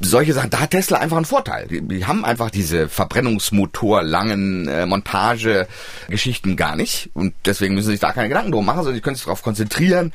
Solche 0.00 0.32
Sachen, 0.32 0.50
da 0.50 0.60
hat 0.60 0.70
Tesla 0.70 0.98
einfach 0.98 1.16
einen 1.16 1.26
Vorteil. 1.26 1.66
Die, 1.68 1.80
die 1.80 2.06
haben 2.06 2.24
einfach 2.24 2.50
diese 2.50 2.88
Verbrennungsmotor 2.88 4.02
langen 4.02 4.68
äh, 4.68 4.86
Montagegeschichten 4.86 6.56
gar 6.56 6.76
nicht 6.76 7.10
und 7.14 7.34
deswegen 7.44 7.74
müssen 7.74 7.86
sie 7.86 7.92
sich 7.92 8.00
da 8.00 8.12
keine 8.12 8.28
Gedanken 8.28 8.52
drum 8.52 8.64
machen, 8.64 8.78
sondern 8.78 8.94
sie 8.94 9.00
können 9.00 9.16
sich 9.16 9.24
darauf 9.24 9.42
konzentrieren, 9.42 10.12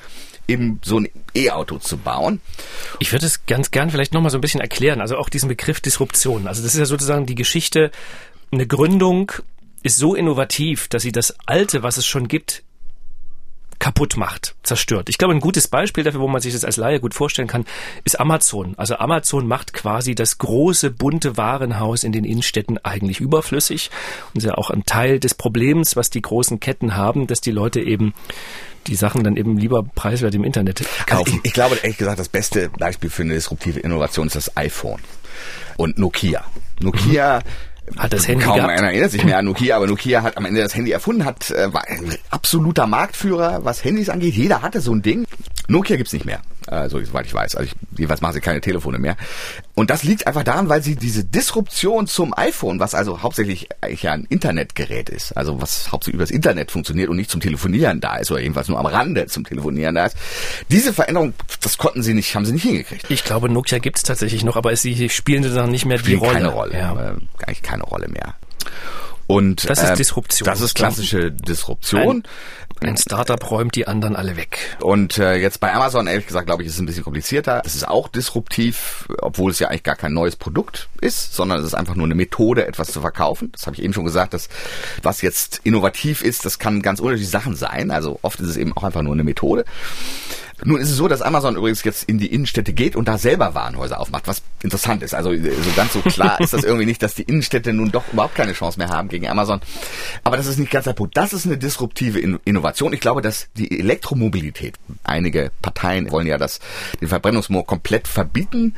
eben 0.48 0.80
so 0.84 1.00
ein 1.00 1.10
E-Auto 1.34 1.78
zu 1.78 1.98
bauen. 1.98 2.42
Ich 3.00 3.12
würde 3.12 3.26
es 3.26 3.46
ganz 3.46 3.72
gern 3.72 3.90
vielleicht 3.90 4.14
nochmal 4.14 4.32
so 4.32 4.38
ein 4.38 4.42
bisschen 4.42 4.62
erklären, 4.62 5.02
also 5.02 5.18
auch 5.18 5.30
diesen 5.30 5.50
Begriff 5.50 5.80
Disruption. 5.80 6.48
Also 6.48 6.62
das 6.64 6.74
ist 6.74 6.80
ja 6.80 6.86
sozusagen 6.86 7.26
die 7.26 7.36
Geschichte, 7.36 7.92
eine 8.52 8.68
Gründung 8.68 9.32
ist 9.84 9.98
so 9.98 10.16
innovativ, 10.16 10.88
dass 10.88 11.04
sie 11.04 11.12
das 11.12 11.36
Alte, 11.46 11.84
was 11.84 11.98
es 11.98 12.06
schon 12.06 12.28
gibt, 12.28 12.64
kaputt 13.84 14.16
macht, 14.16 14.56
zerstört. 14.64 15.10
Ich 15.10 15.18
glaube, 15.18 15.34
ein 15.34 15.42
gutes 15.42 15.68
Beispiel 15.68 16.06
dafür, 16.06 16.22
wo 16.22 16.30
man 16.30 16.40
sich 16.40 16.54
das 16.54 16.64
als 16.64 16.78
Laie 16.78 17.02
gut 17.02 17.14
vorstellen 17.14 17.50
kann, 17.50 17.66
ist 18.06 18.18
Amazon. 18.18 18.76
Also 18.78 18.96
Amazon 18.96 19.46
macht 19.46 19.74
quasi 19.74 20.16
das 20.16 20.38
große, 20.38 20.90
bunte 20.90 21.36
Warenhaus 21.36 22.06
in 22.06 22.14
den 22.14 22.24
Innenstädten 22.24 22.78
eigentlich 22.78 23.20
überflüssig 23.20 23.92
und 24.34 24.38
ist 24.38 24.46
ja 24.46 24.54
auch 24.54 24.70
ein 24.70 24.86
Teil 24.86 25.20
des 25.20 25.36
Problems, 25.36 25.98
was 25.98 26.10
die 26.10 26.22
großen 26.22 26.62
Ketten 26.62 26.96
haben, 26.96 27.28
dass 27.28 27.42
die 27.42 27.52
Leute 27.52 27.82
eben 27.82 28.14
die 28.88 28.96
Sachen 28.96 29.22
dann 29.26 29.36
eben 29.36 29.58
lieber 29.58 29.84
preiswert 29.84 30.34
im 30.34 30.46
Internet 30.46 30.86
kaufen. 31.06 31.26
Also 31.26 31.38
ich, 31.40 31.46
ich 31.48 31.54
glaube, 31.54 31.76
ehrlich 31.76 31.98
gesagt, 31.98 32.20
das 32.20 32.30
beste 32.30 32.70
Beispiel 32.70 33.10
für 33.10 33.24
eine 33.24 33.34
disruptive 33.34 33.82
Innovation 33.82 34.28
ist 34.28 34.38
das 34.38 34.56
iPhone 34.56 35.02
und 35.76 35.98
Nokia. 35.98 36.46
Nokia 36.80 37.42
Hat 37.98 38.14
das 38.14 38.28
Handy 38.28 38.46
Kaum 38.46 38.56
gehabt? 38.56 38.72
einer 38.72 38.88
erinnert 38.90 39.12
sich 39.12 39.24
mehr 39.24 39.38
an 39.38 39.46
Nokia, 39.46 39.76
aber 39.76 39.88
Nokia 39.88 40.24
hat 40.24 40.38
am 40.38 40.46
Ende 40.46 40.62
das 40.62 40.76
Handy 40.76 40.92
erfunden, 40.92 41.26
hat 41.26 41.52
äh, 41.52 41.74
war 41.74 41.84
ein 41.88 42.16
absoluter 42.30 42.88
Marktführer, 42.88 43.66
was 43.66 43.84
Handys 43.84 44.10
angeht. 44.10 44.34
Jeder 44.36 44.62
hatte 44.62 44.82
so 44.82 44.94
ein 44.94 45.02
Ding. 45.02 45.26
Nokia 45.68 45.98
gibt's 45.98 46.14
nicht 46.14 46.26
mehr, 46.26 46.42
äh, 46.74 46.90
so 46.90 47.04
soweit 47.04 47.26
ich 47.26 47.34
weiß. 47.34 47.56
Also 47.56 47.70
ich, 47.72 47.76
jedenfalls 47.98 48.22
machen 48.22 48.34
sie 48.34 48.42
keine 48.42 48.62
Telefone 48.62 49.00
mehr. 49.00 49.16
Und 49.76 49.90
das 49.90 50.04
liegt 50.04 50.28
einfach 50.28 50.44
daran, 50.44 50.70
weil 50.70 50.82
sie 50.84 50.96
diese 50.96 51.24
Disruption 51.24 52.08
zum 52.08 52.34
iPhone, 52.38 52.80
was 52.80 52.94
also 52.96 53.22
hauptsächlich 53.22 53.70
eigentlich 53.82 54.04
ja 54.04 54.14
ein 54.14 54.26
Internetgerät 54.30 55.10
ist, 55.10 55.36
also 55.38 55.62
was 55.62 55.92
hauptsächlich 55.92 56.16
übers 56.16 56.32
Internet 56.32 56.72
funktioniert 56.72 57.10
und 57.10 57.18
nicht 57.18 57.30
zum 57.32 57.42
Telefonieren 57.42 58.00
da 58.02 58.18
ist 58.18 58.32
oder 58.32 58.42
jedenfalls 58.42 58.68
nur 58.68 58.80
am 58.80 58.86
Rande 58.86 59.26
zum 59.28 59.44
Telefonieren 59.46 59.96
da 59.96 60.06
ist. 60.08 60.18
Diese 60.70 60.94
Veränderung, 60.94 61.34
das 61.62 61.78
konnten 61.78 62.04
sie 62.04 62.14
nicht, 62.14 62.36
haben 62.36 62.46
sie 62.46 62.54
nicht 62.54 62.64
hingekriegt. 62.64 63.06
Ich 63.10 63.24
glaube, 63.24 63.50
Nokia 63.50 63.80
gibt's 63.80 64.04
tatsächlich 64.04 64.44
noch, 64.44 64.56
aber 64.56 64.76
sie 64.76 65.10
spielen 65.10 65.44
sozusagen 65.44 65.72
nicht 65.72 65.86
mehr 65.86 65.98
die 65.98 66.04
spielen 66.04 66.20
Rolle. 66.20 66.34
keine 66.34 66.48
Rolle, 66.50 66.74
Ja. 66.78 66.94
äh, 66.94 67.16
eigentlich 67.48 67.62
keine 67.62 67.84
Rolle 67.84 68.08
mehr. 68.10 68.36
Und 69.26 69.70
Das 69.70 69.82
ist 69.82 69.90
äh, 69.92 69.96
Disruption. 69.96 70.46
Das 70.46 70.60
ist 70.62 70.76
klassische 70.76 71.32
Disruption. 71.32 72.18
Ein 72.18 72.24
Startup 72.98 73.52
räumt 73.52 73.76
die 73.76 73.88
anderen 73.88 74.16
alle 74.16 74.38
weg. 74.38 74.78
Und 74.82 75.18
äh, 75.18 75.36
jetzt 75.36 75.60
bei 75.60 75.74
Amazon, 75.74 76.08
ehrlich 76.08 76.28
gesagt, 76.28 76.46
glaube 76.46 76.64
ich, 76.64 76.68
ist 76.68 76.76
es 76.76 76.80
ein 76.80 76.86
bisschen 76.86 77.04
komplizierter. 77.04 77.62
Das 77.64 77.76
ist 77.76 77.88
auch 77.88 78.08
disruptiv, 78.08 79.08
obwohl 79.20 79.52
es 79.52 79.60
ja 79.60 79.70
eigentlich 79.70 79.84
gar 79.84 79.96
kein 79.96 80.14
neues 80.14 80.36
Produkt 80.36 80.90
ist, 81.02 81.34
sondern 81.34 81.60
es 81.60 81.66
ist 81.66 81.74
einfach 81.74 81.96
nur 81.96 82.06
eine 82.06 82.16
Methode, 82.16 82.68
etwas 82.68 82.92
zu 82.92 83.02
verkaufen. 83.02 83.52
Das 83.52 83.66
habe 83.66 83.76
ich 83.76 83.84
eben 83.84 83.94
schon 83.94 84.06
gesagt, 84.06 84.34
dass 84.34 84.50
was 85.02 85.22
jetzt 85.22 85.62
innovativ 85.64 86.24
ist, 86.24 86.46
das 86.46 86.60
kann 86.60 86.82
ganz 86.82 87.00
unterschiedliche 87.00 87.32
Sachen 87.32 87.56
sein. 87.56 87.92
Also 87.92 88.20
oft 88.22 88.40
ist 88.40 88.50
es 88.50 88.58
eben 88.58 88.74
auch 88.74 88.84
einfach 88.84 89.02
nur 89.02 89.14
eine 89.14 89.24
Methode. 89.24 89.66
Nun 90.66 90.80
ist 90.80 90.90
es 90.90 90.98
so, 90.98 91.08
dass 91.08 91.22
Amazon 91.22 91.56
übrigens 91.56 91.84
jetzt 91.84 92.04
in 92.04 92.18
die 92.18 92.28
Innenstädte 92.28 92.74
geht 92.74 92.96
und 92.96 93.08
da 93.08 93.18
selber 93.18 93.54
Warenhäuser 93.54 94.00
aufmacht, 94.00 94.28
was 94.28 94.42
interessant 94.62 95.04
ist. 95.04 95.14
Also 95.14 95.34
so 95.34 95.72
ganz 95.76 95.94
so 95.94 96.02
klar 96.02 96.40
ist 96.40 96.54
das 96.54 96.64
irgendwie 96.64 96.86
nicht, 96.86 97.04
dass 97.04 97.16
die 97.16 97.24
Innenstädte 97.24 97.74
nun 97.74 97.92
doch 97.92 98.04
überhaupt 98.12 98.36
keine 98.36 98.54
Chance 98.54 98.80
mehr 98.80 98.90
haben 98.90 99.10
gegen 99.10 99.28
Amazon. 99.28 99.62
Aber 100.24 100.38
das 100.38 100.48
ist 100.48 100.60
nicht 100.60 100.72
ganz 100.72 100.86
der 100.86 100.94
Punkt. 100.94 101.18
Das 101.18 101.34
ist 101.34 101.46
eine 101.46 101.58
disruptive 101.58 102.20
In 102.20 102.40
Innovation. 102.46 102.94
Ich 102.94 103.02
glaube, 103.02 103.22
dass 103.22 103.48
die 103.58 103.80
Elektromobilität, 103.80 104.76
einige 105.04 105.52
Parteien 105.62 106.12
wollen 106.12 106.28
ja 106.28 106.38
das, 106.38 106.60
den 107.02 107.08
Verbrennungsmotor 107.08 107.68
komplett 107.68 108.08
verbieten 108.08 108.76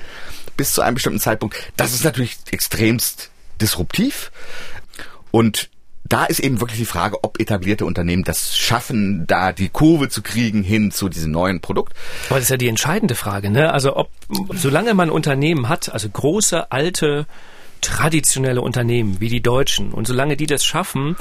bis 0.58 0.74
zu 0.74 0.82
einem 0.82 0.95
bestimmten 0.95 1.19
Zeitpunkt. 1.19 1.56
Das 1.78 1.93
ist 1.93 2.04
natürlich 2.04 2.38
extremst 2.52 3.30
disruptiv. 3.62 4.32
Und 5.32 5.69
da 6.08 6.26
ist 6.26 6.39
eben 6.39 6.62
wirklich 6.62 6.80
die 6.80 6.86
Frage, 6.86 7.24
ob 7.24 7.39
etablierte 7.39 7.86
Unternehmen 7.86 8.24
das 8.24 8.56
schaffen, 8.56 9.26
da 9.26 9.52
die 9.52 9.70
Kurve 9.70 10.08
zu 10.08 10.22
kriegen 10.22 10.63
hin 10.63 10.91
zu 10.91 11.10
diesem 11.10 11.32
neuen 11.32 11.62
Produkt. 11.62 11.94
Aber 12.30 12.36
das 12.36 12.46
ist 12.46 12.52
ja 12.52 12.58
die 12.58 12.68
entscheidende 12.68 13.15
Frage, 13.15 13.50
ne? 13.50 13.74
Also 13.74 13.96
ob, 13.96 14.12
solange 14.54 14.94
man 14.94 15.10
Unternehmen 15.10 15.68
hat, 15.68 15.91
also 15.91 16.08
große, 16.08 16.72
alte, 16.72 17.26
traditionelle 17.82 18.62
Unternehmen 18.62 19.20
wie 19.20 19.30
die 19.30 19.41
Deutschen, 19.41 19.91
und 19.91 20.08
solange 20.08 20.38
die 20.38 20.46
das 20.46 20.63
schaffen, 20.63 21.15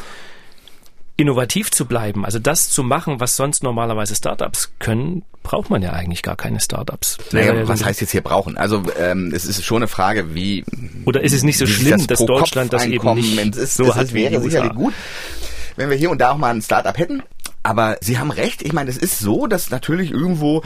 innovativ 1.17 1.71
zu 1.71 1.87
bleiben, 1.87 2.25
also 2.25 2.39
das 2.39 2.71
zu 2.71 2.83
machen, 2.83 3.21
was 3.21 3.37
sonst 3.37 3.63
normalerweise 3.63 4.17
Startups 4.17 4.73
können, 4.81 5.23
braucht 5.43 5.71
man 5.71 5.81
ja 5.83 5.93
eigentlich 5.93 6.23
gar 6.23 6.37
keine 6.37 6.59
Startups. 6.61 7.19
Naja, 7.31 7.69
was 7.69 7.85
heißt 7.85 8.01
jetzt 8.01 8.11
hier 8.11 8.23
brauchen? 8.23 8.57
Also 8.57 8.83
ähm, 8.99 9.33
es 9.35 9.45
ist 9.45 9.65
schon 9.65 9.79
eine 9.79 9.89
Frage, 9.89 10.35
wie 10.35 10.65
Oder 11.05 11.23
ist 11.23 11.33
es 11.33 11.45
nicht 11.45 11.59
so 11.59 11.67
schlimm, 11.67 12.07
dass 12.07 12.19
pro 12.19 12.27
Deutschland 12.27 12.73
das 12.73 12.87
eben 12.87 13.15
nicht 13.15 13.39
es 13.39 13.57
ist, 13.57 13.75
so 13.75 13.85
es 13.85 13.95
hat 13.95 14.11
die 14.11 14.15
wäre 14.15 14.41
sicherlich 14.41 14.75
gut, 14.75 14.95
wenn 15.77 15.91
wir 15.91 15.97
hier 15.97 16.11
und 16.11 16.21
da 16.21 16.33
auch 16.33 16.39
mal 16.39 16.53
ein 16.53 16.63
Startup 16.63 16.97
hätten. 16.97 17.23
Aber 17.63 17.97
Sie 18.03 18.19
haben 18.19 18.31
recht. 18.31 18.61
Ich 18.61 18.75
meine, 18.75 18.91
es 18.91 18.99
ist 18.99 19.21
so, 19.21 19.47
dass 19.47 19.71
natürlich 19.71 20.11
irgendwo 20.11 20.63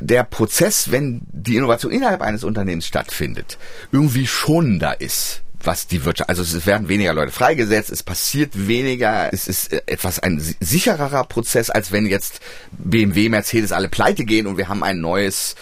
der 0.00 0.22
Prozess, 0.22 0.90
wenn 0.90 1.20
die 1.30 1.56
Innovation 1.56 1.92
innerhalb 1.92 2.22
eines 2.22 2.42
Unternehmens 2.42 2.86
stattfindet, 2.86 3.58
irgendwie 3.92 4.26
schonender 4.26 5.00
ist 5.00 5.42
was 5.68 5.86
die 5.86 6.04
Wirtschaft, 6.06 6.30
also 6.30 6.42
es 6.42 6.64
werden 6.64 6.88
weniger 6.88 7.12
Leute 7.12 7.30
freigesetzt, 7.30 7.90
es 7.90 8.02
passiert 8.02 8.52
weniger, 8.66 9.30
es 9.34 9.46
ist 9.46 9.70
äh, 9.70 9.82
etwas 9.86 10.18
ein 10.18 10.40
si- 10.40 10.56
sichererer 10.60 11.24
Prozess, 11.24 11.68
als 11.68 11.92
wenn 11.92 12.06
jetzt 12.06 12.40
BMW, 12.78 13.28
Mercedes 13.28 13.70
alle 13.72 13.88
pleite 13.90 14.24
gehen 14.24 14.46
und 14.46 14.56
wir 14.56 14.68
haben 14.68 14.82
ein 14.82 15.00
neues 15.00 15.56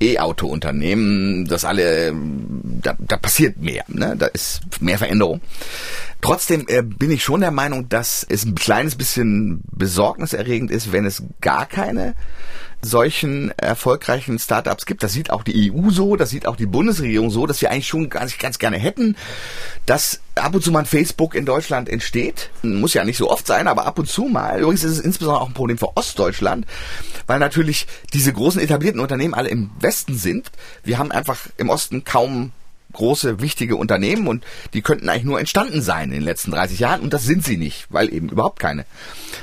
E-Auto-Unternehmen, 0.00 1.46
das 1.46 1.64
alle, 1.64 2.08
ähm, 2.08 2.60
da, 2.82 2.96
da 3.00 3.16
passiert 3.16 3.56
mehr, 3.60 3.84
ne? 3.88 4.14
da 4.16 4.26
ist 4.26 4.60
mehr 4.80 4.96
Veränderung. 4.96 5.40
Trotzdem 6.20 6.64
äh, 6.68 6.82
bin 6.82 7.10
ich 7.10 7.24
schon 7.24 7.40
der 7.40 7.50
Meinung, 7.50 7.88
dass 7.88 8.24
es 8.28 8.44
ein 8.44 8.54
kleines 8.54 8.94
bisschen 8.94 9.62
besorgniserregend 9.72 10.70
ist, 10.70 10.92
wenn 10.92 11.04
es 11.04 11.22
gar 11.40 11.66
keine 11.66 12.14
solchen 12.80 13.50
erfolgreichen 13.58 14.38
Startups 14.38 14.86
gibt. 14.86 15.02
Das 15.02 15.12
sieht 15.12 15.30
auch 15.30 15.42
die 15.42 15.72
EU 15.72 15.90
so, 15.90 16.16
das 16.16 16.30
sieht 16.30 16.46
auch 16.46 16.56
die 16.56 16.66
Bundesregierung 16.66 17.30
so, 17.30 17.46
dass 17.46 17.60
wir 17.60 17.70
eigentlich 17.70 17.88
schon 17.88 18.08
ganz, 18.08 18.38
ganz 18.38 18.58
gerne 18.58 18.78
hätten, 18.78 19.16
dass 19.86 20.20
ab 20.36 20.54
und 20.54 20.62
zu 20.62 20.70
mal 20.70 20.80
ein 20.80 20.86
Facebook 20.86 21.34
in 21.34 21.44
Deutschland 21.44 21.88
entsteht. 21.88 22.50
Muss 22.62 22.94
ja 22.94 23.04
nicht 23.04 23.16
so 23.16 23.30
oft 23.30 23.46
sein, 23.46 23.66
aber 23.66 23.86
ab 23.86 23.98
und 23.98 24.08
zu 24.08 24.24
mal. 24.24 24.60
Übrigens 24.60 24.84
ist 24.84 24.92
es 24.92 25.00
insbesondere 25.00 25.42
auch 25.42 25.48
ein 25.48 25.54
Problem 25.54 25.78
für 25.78 25.96
Ostdeutschland, 25.96 26.66
weil 27.26 27.38
natürlich 27.38 27.86
diese 28.12 28.32
großen 28.32 28.60
etablierten 28.60 29.00
Unternehmen 29.00 29.34
alle 29.34 29.48
im 29.48 29.70
Westen 29.80 30.16
sind. 30.16 30.50
Wir 30.84 30.98
haben 30.98 31.10
einfach 31.10 31.38
im 31.56 31.70
Osten 31.70 32.04
kaum 32.04 32.52
große, 32.92 33.40
wichtige 33.40 33.76
Unternehmen 33.76 34.26
und 34.26 34.44
die 34.72 34.82
könnten 34.82 35.08
eigentlich 35.08 35.24
nur 35.24 35.38
entstanden 35.38 35.82
sein 35.82 36.04
in 36.04 36.12
den 36.12 36.22
letzten 36.22 36.50
30 36.50 36.78
Jahren 36.78 37.00
und 37.02 37.12
das 37.12 37.24
sind 37.24 37.44
sie 37.44 37.56
nicht, 37.56 37.86
weil 37.90 38.12
eben 38.12 38.28
überhaupt 38.28 38.60
keine 38.60 38.84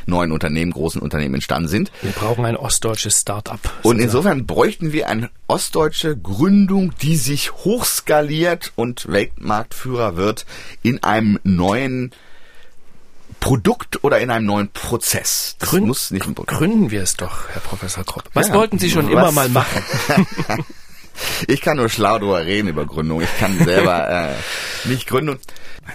neuen 0.05 0.31
Unternehmen, 0.31 0.71
großen 0.71 1.01
Unternehmen 1.01 1.35
entstanden 1.35 1.67
sind. 1.67 1.91
Wir 2.01 2.11
brauchen 2.11 2.45
ein 2.45 2.57
ostdeutsches 2.57 3.21
Start-up. 3.21 3.59
Und 3.83 3.99
insofern 3.99 4.45
bräuchten 4.45 4.93
wir 4.93 5.07
eine 5.07 5.29
ostdeutsche 5.47 6.17
Gründung, 6.17 6.93
die 7.01 7.15
sich 7.15 7.53
hochskaliert 7.53 8.73
und 8.75 9.07
Weltmarktführer 9.07 10.17
wird 10.17 10.45
in 10.81 11.03
einem 11.03 11.39
neuen 11.43 12.11
Produkt 13.39 14.03
oder 14.03 14.19
in 14.19 14.31
einem 14.31 14.45
neuen 14.45 14.69
Prozess. 14.69 15.55
Das 15.59 15.69
Gründ, 15.69 15.87
muss 15.87 16.09
nicht 16.09 16.25
gründen 16.47 16.89
wir 16.89 17.03
es 17.03 17.15
doch, 17.15 17.49
Herr 17.49 17.61
Professor 17.61 18.03
Kropp. 18.03 18.23
Was 18.33 18.47
ja, 18.47 18.55
wollten 18.55 18.79
Sie 18.79 18.89
schon 18.89 19.05
was? 19.05 19.11
immer 19.11 19.31
mal 19.31 19.49
machen? 19.49 19.83
ich 21.47 21.61
kann 21.61 21.77
nur 21.77 21.89
schlau 21.89 22.19
drüber 22.19 22.45
reden 22.45 22.67
über 22.67 22.85
Gründung. 22.85 23.21
Ich 23.21 23.37
kann 23.39 23.57
selber 23.63 24.33
äh, 24.85 24.87
nicht 24.89 25.07
gründen 25.07 25.39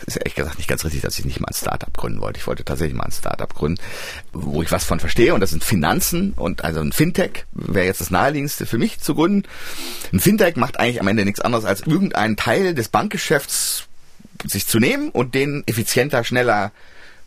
ist 0.06 0.16
ehrlich 0.16 0.35
gesagt 0.35 0.59
nicht 0.59 0.68
ganz 0.68 0.85
richtig, 0.85 1.02
dass 1.02 1.18
ich 1.18 1.24
nicht 1.24 1.40
mal 1.40 1.48
ein 1.48 1.54
Startup 1.54 1.92
gründen 1.96 2.20
wollte. 2.20 2.38
Ich 2.38 2.46
wollte 2.46 2.64
tatsächlich 2.64 2.96
mal 2.96 3.04
ein 3.04 3.12
Startup 3.12 3.52
gründen, 3.52 3.80
wo 4.33 4.62
ich 4.62 4.70
was 4.70 4.85
von 4.85 5.00
verstehe 5.00 5.35
und 5.35 5.40
das 5.40 5.50
sind 5.50 5.64
Finanzen 5.64 6.33
und 6.37 6.64
also 6.64 6.80
ein 6.80 6.92
Fintech 6.92 7.44
wäre 7.52 7.87
jetzt 7.87 8.00
das 8.00 8.11
naheliegendste 8.11 8.66
für 8.66 8.78
mich 8.78 9.00
zu 9.00 9.14
gründen. 9.14 9.48
Ein 10.12 10.20
Fintech 10.20 10.56
macht 10.56 10.78
eigentlich 10.78 11.00
am 11.00 11.09
Ende 11.09 11.24
nichts 11.24 11.40
anderes 11.40 11.64
als 11.64 11.80
irgendeinen 11.80 12.37
Teil 12.37 12.74
des 12.74 12.88
Bankgeschäfts 12.88 13.88
sich 14.46 14.66
zu 14.66 14.78
nehmen 14.78 15.11
und 15.11 15.35
den 15.35 15.64
effizienter, 15.66 16.24
schneller, 16.24 16.72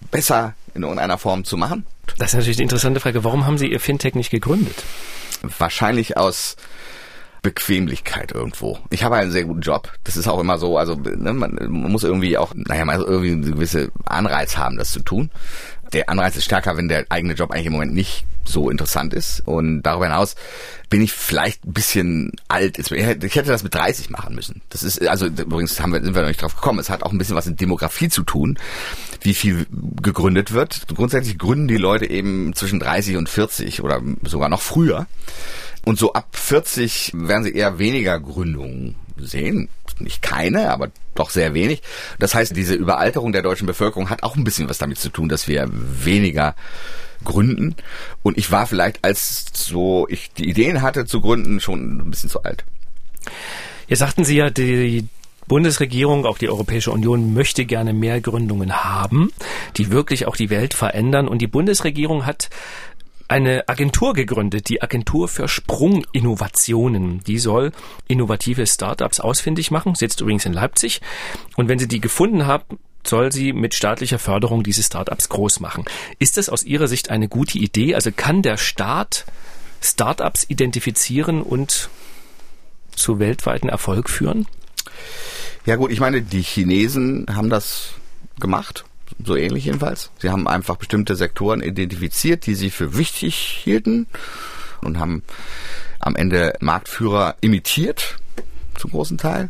besser 0.09 0.55
in 0.73 0.83
irgendeiner 0.83 1.17
Form 1.17 1.43
zu 1.43 1.57
machen. 1.57 1.85
Das 2.17 2.29
ist 2.29 2.35
natürlich 2.35 2.57
die 2.57 2.63
interessante 2.63 2.99
Frage. 2.99 3.23
Warum 3.23 3.45
haben 3.45 3.57
Sie 3.57 3.67
Ihr 3.67 3.79
Fintech 3.79 4.15
nicht 4.15 4.29
gegründet? 4.29 4.83
Wahrscheinlich 5.41 6.17
aus 6.17 6.55
Bequemlichkeit 7.43 8.31
irgendwo. 8.31 8.79
Ich 8.89 9.03
habe 9.03 9.17
einen 9.17 9.31
sehr 9.31 9.43
guten 9.43 9.61
Job. 9.61 9.91
Das 10.05 10.15
ist 10.17 10.27
auch 10.27 10.39
immer 10.39 10.57
so. 10.57 10.77
Also 10.77 10.95
ne, 10.95 11.33
man, 11.33 11.53
man 11.55 11.91
muss 11.91 12.03
irgendwie 12.03 12.37
auch, 12.37 12.53
naja, 12.55 12.85
mal 12.85 12.99
irgendwie 12.99 13.31
eine 13.31 13.51
gewisse 13.51 13.91
Anreiz 14.05 14.57
haben, 14.57 14.77
das 14.77 14.91
zu 14.91 15.01
tun. 15.01 15.29
Der 15.91 16.09
Anreiz 16.09 16.35
ist 16.37 16.45
stärker, 16.45 16.77
wenn 16.77 16.87
der 16.87 17.05
eigene 17.09 17.33
Job 17.33 17.51
eigentlich 17.51 17.67
im 17.67 17.73
Moment 17.73 17.93
nicht 17.93 18.25
so 18.45 18.69
interessant 18.69 19.13
ist. 19.13 19.41
Und 19.45 19.83
darüber 19.83 20.05
hinaus 20.05 20.35
bin 20.89 21.01
ich 21.01 21.11
vielleicht 21.11 21.65
ein 21.65 21.73
bisschen 21.73 22.31
alt. 22.47 22.79
Ich 22.79 22.89
hätte 22.89 23.43
das 23.43 23.63
mit 23.63 23.75
30 23.75 24.09
machen 24.09 24.35
müssen. 24.35 24.61
Das 24.69 24.81
ist, 24.81 25.05
also 25.05 25.25
übrigens 25.25 25.79
haben 25.81 25.91
wir, 25.91 26.01
sind 26.01 26.15
wir 26.15 26.21
noch 26.21 26.29
nicht 26.29 26.41
drauf 26.41 26.55
gekommen. 26.55 26.79
Es 26.79 26.89
hat 26.89 27.03
auch 27.03 27.11
ein 27.11 27.17
bisschen 27.17 27.35
was 27.35 27.45
mit 27.45 27.59
Demografie 27.59 28.09
zu 28.09 28.23
tun, 28.23 28.57
wie 29.21 29.33
viel 29.33 29.65
gegründet 30.01 30.53
wird. 30.53 30.87
Grundsätzlich 30.95 31.37
gründen 31.37 31.67
die 31.67 31.77
Leute 31.77 32.09
eben 32.09 32.53
zwischen 32.55 32.79
30 32.79 33.17
und 33.17 33.27
40 33.27 33.83
oder 33.83 34.01
sogar 34.23 34.47
noch 34.49 34.61
früher. 34.61 35.07
Und 35.85 35.99
so 35.99 36.13
ab 36.13 36.27
40 36.31 37.11
werden 37.13 37.43
sie 37.43 37.53
eher 37.53 37.79
weniger 37.79 38.19
Gründungen 38.19 38.95
sehen. 39.17 39.69
Nicht 39.99 40.21
keine, 40.21 40.71
aber 40.71 40.91
doch 41.13 41.29
sehr 41.29 41.53
wenig. 41.53 41.81
Das 42.19 42.33
heißt, 42.33 42.55
diese 42.55 42.73
Überalterung 42.73 43.31
der 43.31 43.43
deutschen 43.43 43.67
Bevölkerung 43.67 44.09
hat 44.09 44.23
auch 44.23 44.35
ein 44.35 44.43
bisschen 44.43 44.69
was 44.69 44.77
damit 44.77 44.97
zu 44.97 45.09
tun, 45.09 45.29
dass 45.29 45.47
wir 45.47 45.69
weniger 45.71 46.55
gründen. 47.23 47.75
Und 48.23 48.37
ich 48.37 48.51
war 48.51 48.65
vielleicht, 48.65 49.03
als 49.03 49.45
so 49.53 50.07
ich 50.09 50.31
die 50.33 50.49
Ideen 50.49 50.81
hatte 50.81 51.05
zu 51.05 51.21
gründen, 51.21 51.59
schon 51.59 51.99
ein 51.99 52.09
bisschen 52.09 52.29
zu 52.29 52.43
alt. 52.43 52.65
Jetzt 53.87 53.99
sagten 53.99 54.25
Sie 54.25 54.37
ja, 54.37 54.49
die 54.49 55.07
Bundesregierung, 55.47 56.25
auch 56.25 56.37
die 56.37 56.49
Europäische 56.49 56.91
Union 56.91 57.33
möchte 57.33 57.65
gerne 57.65 57.93
mehr 57.93 58.21
Gründungen 58.21 58.83
haben, 58.83 59.31
die 59.77 59.91
wirklich 59.91 60.25
auch 60.25 60.35
die 60.35 60.49
Welt 60.49 60.73
verändern. 60.73 61.27
Und 61.27 61.41
die 61.41 61.47
Bundesregierung 61.47 62.25
hat 62.25 62.49
eine 63.27 63.67
Agentur 63.67 64.13
gegründet, 64.13 64.69
die 64.69 64.81
Agentur 64.81 65.27
für 65.27 65.47
Sprunginnovationen. 65.47 67.23
Die 67.23 67.39
soll 67.39 67.71
innovative 68.07 68.67
Startups 68.67 69.19
ausfindig 69.19 69.71
machen, 69.71 69.95
sitzt 69.95 70.21
übrigens 70.21 70.45
in 70.45 70.53
Leipzig. 70.53 71.01
Und 71.55 71.67
wenn 71.67 71.79
sie 71.79 71.87
die 71.87 72.01
gefunden 72.01 72.45
haben, 72.45 72.79
soll 73.05 73.31
sie 73.31 73.53
mit 73.53 73.73
staatlicher 73.73 74.19
Förderung 74.19 74.63
diese 74.63 74.83
Startups 74.83 75.29
groß 75.29 75.59
machen. 75.59 75.85
Ist 76.19 76.37
das 76.37 76.49
aus 76.49 76.63
Ihrer 76.63 76.87
Sicht 76.87 77.09
eine 77.09 77.27
gute 77.27 77.57
Idee? 77.57 77.95
Also 77.95 78.11
kann 78.15 78.41
der 78.41 78.57
Staat 78.57 79.25
Startups 79.81 80.45
identifizieren 80.47 81.41
und 81.41 81.89
zu 82.95 83.19
weltweiten 83.19 83.67
Erfolg 83.67 84.09
führen? 84.09 84.47
Ja 85.65 85.75
gut, 85.75 85.91
ich 85.91 85.99
meine, 85.99 86.21
die 86.21 86.41
Chinesen 86.41 87.25
haben 87.33 87.49
das 87.49 87.93
gemacht 88.39 88.85
so 89.23 89.35
ähnlich 89.35 89.65
jedenfalls. 89.65 90.11
Sie 90.19 90.29
haben 90.29 90.47
einfach 90.47 90.77
bestimmte 90.77 91.15
Sektoren 91.15 91.61
identifiziert, 91.61 92.45
die 92.45 92.55
sie 92.55 92.69
für 92.69 92.97
wichtig 92.97 93.35
hielten 93.35 94.07
und 94.81 94.99
haben 94.99 95.23
am 95.99 96.15
Ende 96.15 96.53
Marktführer 96.59 97.35
imitiert, 97.41 98.17
zum 98.77 98.91
großen 98.91 99.17
Teil. 99.17 99.49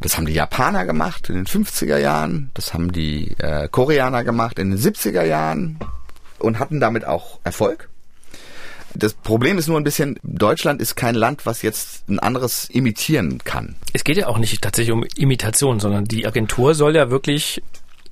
Das 0.00 0.16
haben 0.16 0.26
die 0.26 0.34
Japaner 0.34 0.84
gemacht 0.84 1.30
in 1.30 1.36
den 1.36 1.46
50er 1.46 1.98
Jahren, 1.98 2.50
das 2.54 2.74
haben 2.74 2.92
die 2.92 3.34
äh, 3.38 3.68
Koreaner 3.68 4.24
gemacht 4.24 4.58
in 4.58 4.70
den 4.70 4.78
70er 4.78 5.22
Jahren 5.22 5.78
und 6.38 6.58
hatten 6.58 6.80
damit 6.80 7.06
auch 7.06 7.38
Erfolg. 7.44 7.88
Das 8.94 9.12
Problem 9.12 9.58
ist 9.58 9.68
nur 9.68 9.78
ein 9.78 9.84
bisschen, 9.84 10.18
Deutschland 10.22 10.80
ist 10.80 10.96
kein 10.96 11.14
Land, 11.14 11.44
was 11.44 11.62
jetzt 11.62 12.08
ein 12.08 12.18
anderes 12.18 12.68
imitieren 12.70 13.38
kann. 13.44 13.76
Es 13.92 14.04
geht 14.04 14.16
ja 14.16 14.26
auch 14.26 14.38
nicht 14.38 14.62
tatsächlich 14.62 14.92
um 14.92 15.04
Imitation, 15.16 15.80
sondern 15.80 16.06
die 16.06 16.26
Agentur 16.26 16.74
soll 16.74 16.96
ja 16.96 17.10
wirklich 17.10 17.62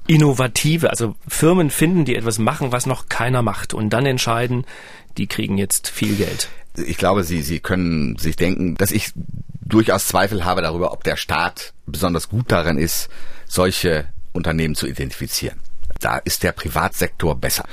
innovative, 0.07 0.91
also 0.91 1.15
Firmen 1.27 1.71
finden, 1.71 2.05
die 2.05 2.17
etwas 2.17 2.39
machen, 2.39 2.73
was 2.73 2.87
noch 2.87 3.09
keiner 3.09 3.43
macht 3.43 3.75
und 3.75 3.91
dann 3.91 4.07
entscheiden, 4.07 4.67
die 5.17 5.27
kriegen 5.27 5.59
jetzt 5.59 5.89
viel 5.89 6.17
Geld. 6.17 6.49
Ich 6.77 6.99
glaube, 6.99 7.25
Sie, 7.25 7.43
Sie 7.43 7.61
können 7.61 8.19
sich 8.19 8.37
denken, 8.37 8.75
dass 8.75 8.91
ich 8.91 9.13
durchaus 9.65 10.09
Zweifel 10.09 10.45
habe 10.45 10.63
darüber, 10.63 10.93
ob 10.93 11.05
der 11.05 11.17
Staat 11.17 11.73
besonders 11.87 12.29
gut 12.29 12.51
darin 12.51 12.79
ist, 12.79 13.09
solche 13.47 14.07
Unternehmen 14.33 14.75
zu 14.75 14.87
identifizieren. 14.87 15.61
Da 16.01 16.19
ist 16.19 16.43
der 16.43 16.53
Privatsektor 16.53 17.37
besser. 17.37 17.65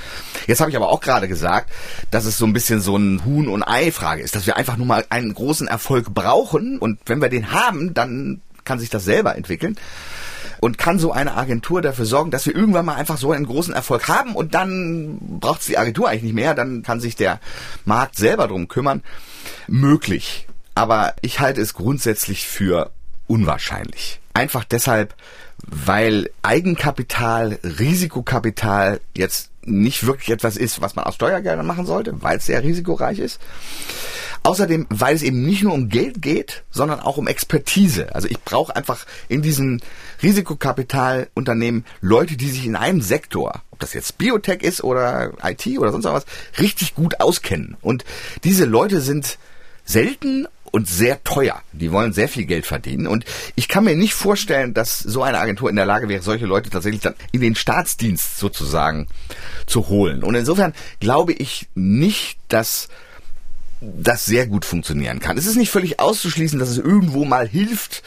Jetzt 0.46 0.62
habe 0.62 0.70
ich 0.70 0.78
aber 0.78 0.90
auch 0.90 1.02
gerade 1.02 1.28
gesagt, 1.28 1.72
dass 2.12 2.26
es 2.26 2.38
so 2.38 2.46
ein 2.46 2.54
bisschen 2.54 2.80
so 2.80 2.96
ein 2.96 3.26
Huhn- 3.26 3.50
und 3.50 3.64
Ei-Frage 3.64 4.22
ist, 4.22 4.36
dass 4.36 4.46
wir 4.46 4.58
einfach 4.58 4.78
nur 4.78 4.86
mal 4.86 5.06
einen 5.10 5.34
großen 5.34 5.68
Erfolg 5.68 6.14
brauchen 6.14 6.78
und 6.78 7.00
wenn 7.08 7.22
wir 7.22 7.30
den 7.30 7.52
haben, 7.52 7.94
dann 7.94 8.42
kann 8.64 8.80
sich 8.80 8.90
das 8.90 9.04
selber 9.04 9.36
entwickeln 9.36 9.76
und 10.62 10.78
kann 10.78 11.00
so 11.00 11.12
eine 11.12 11.36
Agentur 11.36 11.82
dafür 11.82 12.06
sorgen, 12.06 12.32
dass 12.32 12.46
wir 12.46 12.56
irgendwann 12.56 12.86
mal 12.86 12.96
einfach 12.96 13.18
so 13.18 13.34
einen 13.34 13.48
großen 13.48 13.74
Erfolg 13.74 14.08
haben 14.08 14.36
und 14.36 14.54
dann 14.54 15.18
braucht 15.20 15.62
es 15.62 15.66
die 15.66 15.78
Agentur 15.78 16.08
eigentlich 16.08 16.24
nicht 16.24 16.36
mehr, 16.36 16.54
dann 16.54 16.84
kann 16.84 17.02
sich 17.02 17.18
der 17.18 17.42
Markt 17.84 18.16
selber 18.16 18.48
drum 18.48 18.70
kümmern. 18.70 19.04
Möglich. 19.68 20.48
Aber 20.76 21.16
ich 21.22 21.40
halte 21.40 21.60
es 21.60 21.74
grundsätzlich 21.74 22.48
für 22.48 22.92
unwahrscheinlich. 23.28 24.22
Einfach 24.34 24.64
deshalb, 24.64 25.16
weil 25.66 26.30
Eigenkapital, 26.44 27.60
Risikokapital 27.64 29.02
jetzt 29.18 29.50
nicht 29.64 30.06
wirklich 30.06 30.30
etwas 30.30 30.58
ist, 30.58 30.80
was 30.80 30.96
man 30.96 31.06
aus 31.06 31.16
Steuergeldern 31.16 31.66
machen 31.66 31.86
sollte, 31.86 32.22
weil 32.22 32.38
es 32.38 32.46
sehr 32.46 32.64
risikoreich 32.64 33.20
ist. 33.20 33.40
Außerdem, 34.44 34.88
weil 34.90 35.16
es 35.16 35.22
eben 35.22 35.46
nicht 35.46 35.64
nur 35.64 35.74
um 35.74 35.90
Geld 35.90 36.22
geht, 36.22 36.64
sondern 36.72 37.00
auch 37.00 37.18
um 37.18 37.28
Expertise. 37.28 38.16
Also 38.16 38.28
ich 38.28 38.42
brauche 38.42 38.76
einfach 38.76 39.06
in 39.30 39.44
diesen 39.44 39.82
Risikokapitalunternehmen 40.24 41.86
Leute, 42.02 42.38
die 42.38 42.50
sich 42.50 42.66
in 42.66 42.76
einem 42.76 43.02
Sektor, 43.02 43.62
ob 43.70 43.80
das 43.80 43.94
jetzt 43.94 44.18
Biotech 44.18 44.64
ist 44.64 44.84
oder 44.84 45.34
IT 45.44 45.68
oder 45.78 45.92
sonst 45.92 46.06
was, 46.06 46.26
richtig 46.60 46.96
gut 46.96 47.20
auskennen. 47.20 47.78
Und 47.82 48.04
diese 48.44 48.66
Leute 48.66 49.00
sind 49.00 49.38
selten 49.86 50.48
und 50.72 50.88
sehr 50.88 51.24
teuer. 51.24 51.62
Die 51.74 51.92
wollen 51.92 52.14
sehr 52.14 52.30
viel 52.30 52.46
Geld 52.46 52.66
verdienen. 52.66 53.06
Und 53.06 53.26
ich 53.56 53.68
kann 53.68 53.84
mir 53.84 53.96
nicht 53.96 54.14
vorstellen, 54.14 54.74
dass 54.74 55.00
so 55.00 55.22
eine 55.22 55.40
Agentur 55.40 55.70
in 55.70 55.76
der 55.76 55.86
Lage 55.86 56.10
wäre, 56.10 56.24
solche 56.24 56.46
Leute 56.46 56.70
tatsächlich 56.70 57.02
dann 57.02 57.16
in 57.32 57.42
den 57.42 57.56
Staatsdienst 57.56 58.40
sozusagen 58.40 59.08
zu 59.68 59.90
holen. 59.90 60.24
Und 60.24 60.36
insofern 60.36 60.74
glaube 61.00 61.34
ich 61.34 61.68
nicht, 61.76 62.38
dass 62.48 62.88
das 63.82 64.26
sehr 64.26 64.46
gut 64.46 64.64
funktionieren 64.64 65.20
kann. 65.20 65.38
Es 65.38 65.48
ist 65.48 65.56
nicht 65.56 65.72
völlig 65.72 66.00
auszuschließen, 66.00 66.60
dass 66.60 66.70
es 66.70 66.78
irgendwo 66.78 67.26
mal 67.26 67.48
hilft. 67.48 68.04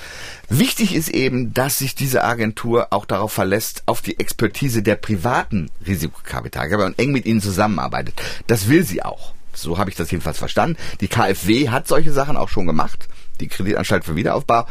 Wichtig 0.48 0.94
ist 0.94 1.08
eben, 1.08 1.52
dass 1.52 1.78
sich 1.78 1.96
diese 1.96 2.22
Agentur 2.22 2.88
auch 2.90 3.04
darauf 3.04 3.32
verlässt, 3.32 3.82
auf 3.86 4.00
die 4.00 4.18
Expertise 4.20 4.82
der 4.82 4.94
privaten 4.94 5.70
Risikokapitalgeber 5.84 6.86
und 6.86 6.98
eng 6.98 7.10
mit 7.10 7.26
ihnen 7.26 7.40
zusammenarbeitet. 7.40 8.14
Das 8.46 8.68
will 8.68 8.84
sie 8.84 9.02
auch. 9.02 9.34
So 9.52 9.78
habe 9.78 9.90
ich 9.90 9.96
das 9.96 10.10
jedenfalls 10.10 10.38
verstanden. 10.38 10.76
Die 11.00 11.08
KfW 11.08 11.70
hat 11.70 11.88
solche 11.88 12.12
Sachen 12.12 12.36
auch 12.36 12.48
schon 12.48 12.66
gemacht. 12.66 13.08
Die 13.40 13.48
Kreditanstalt 13.48 14.04
für 14.04 14.16
Wiederaufbau 14.16 14.66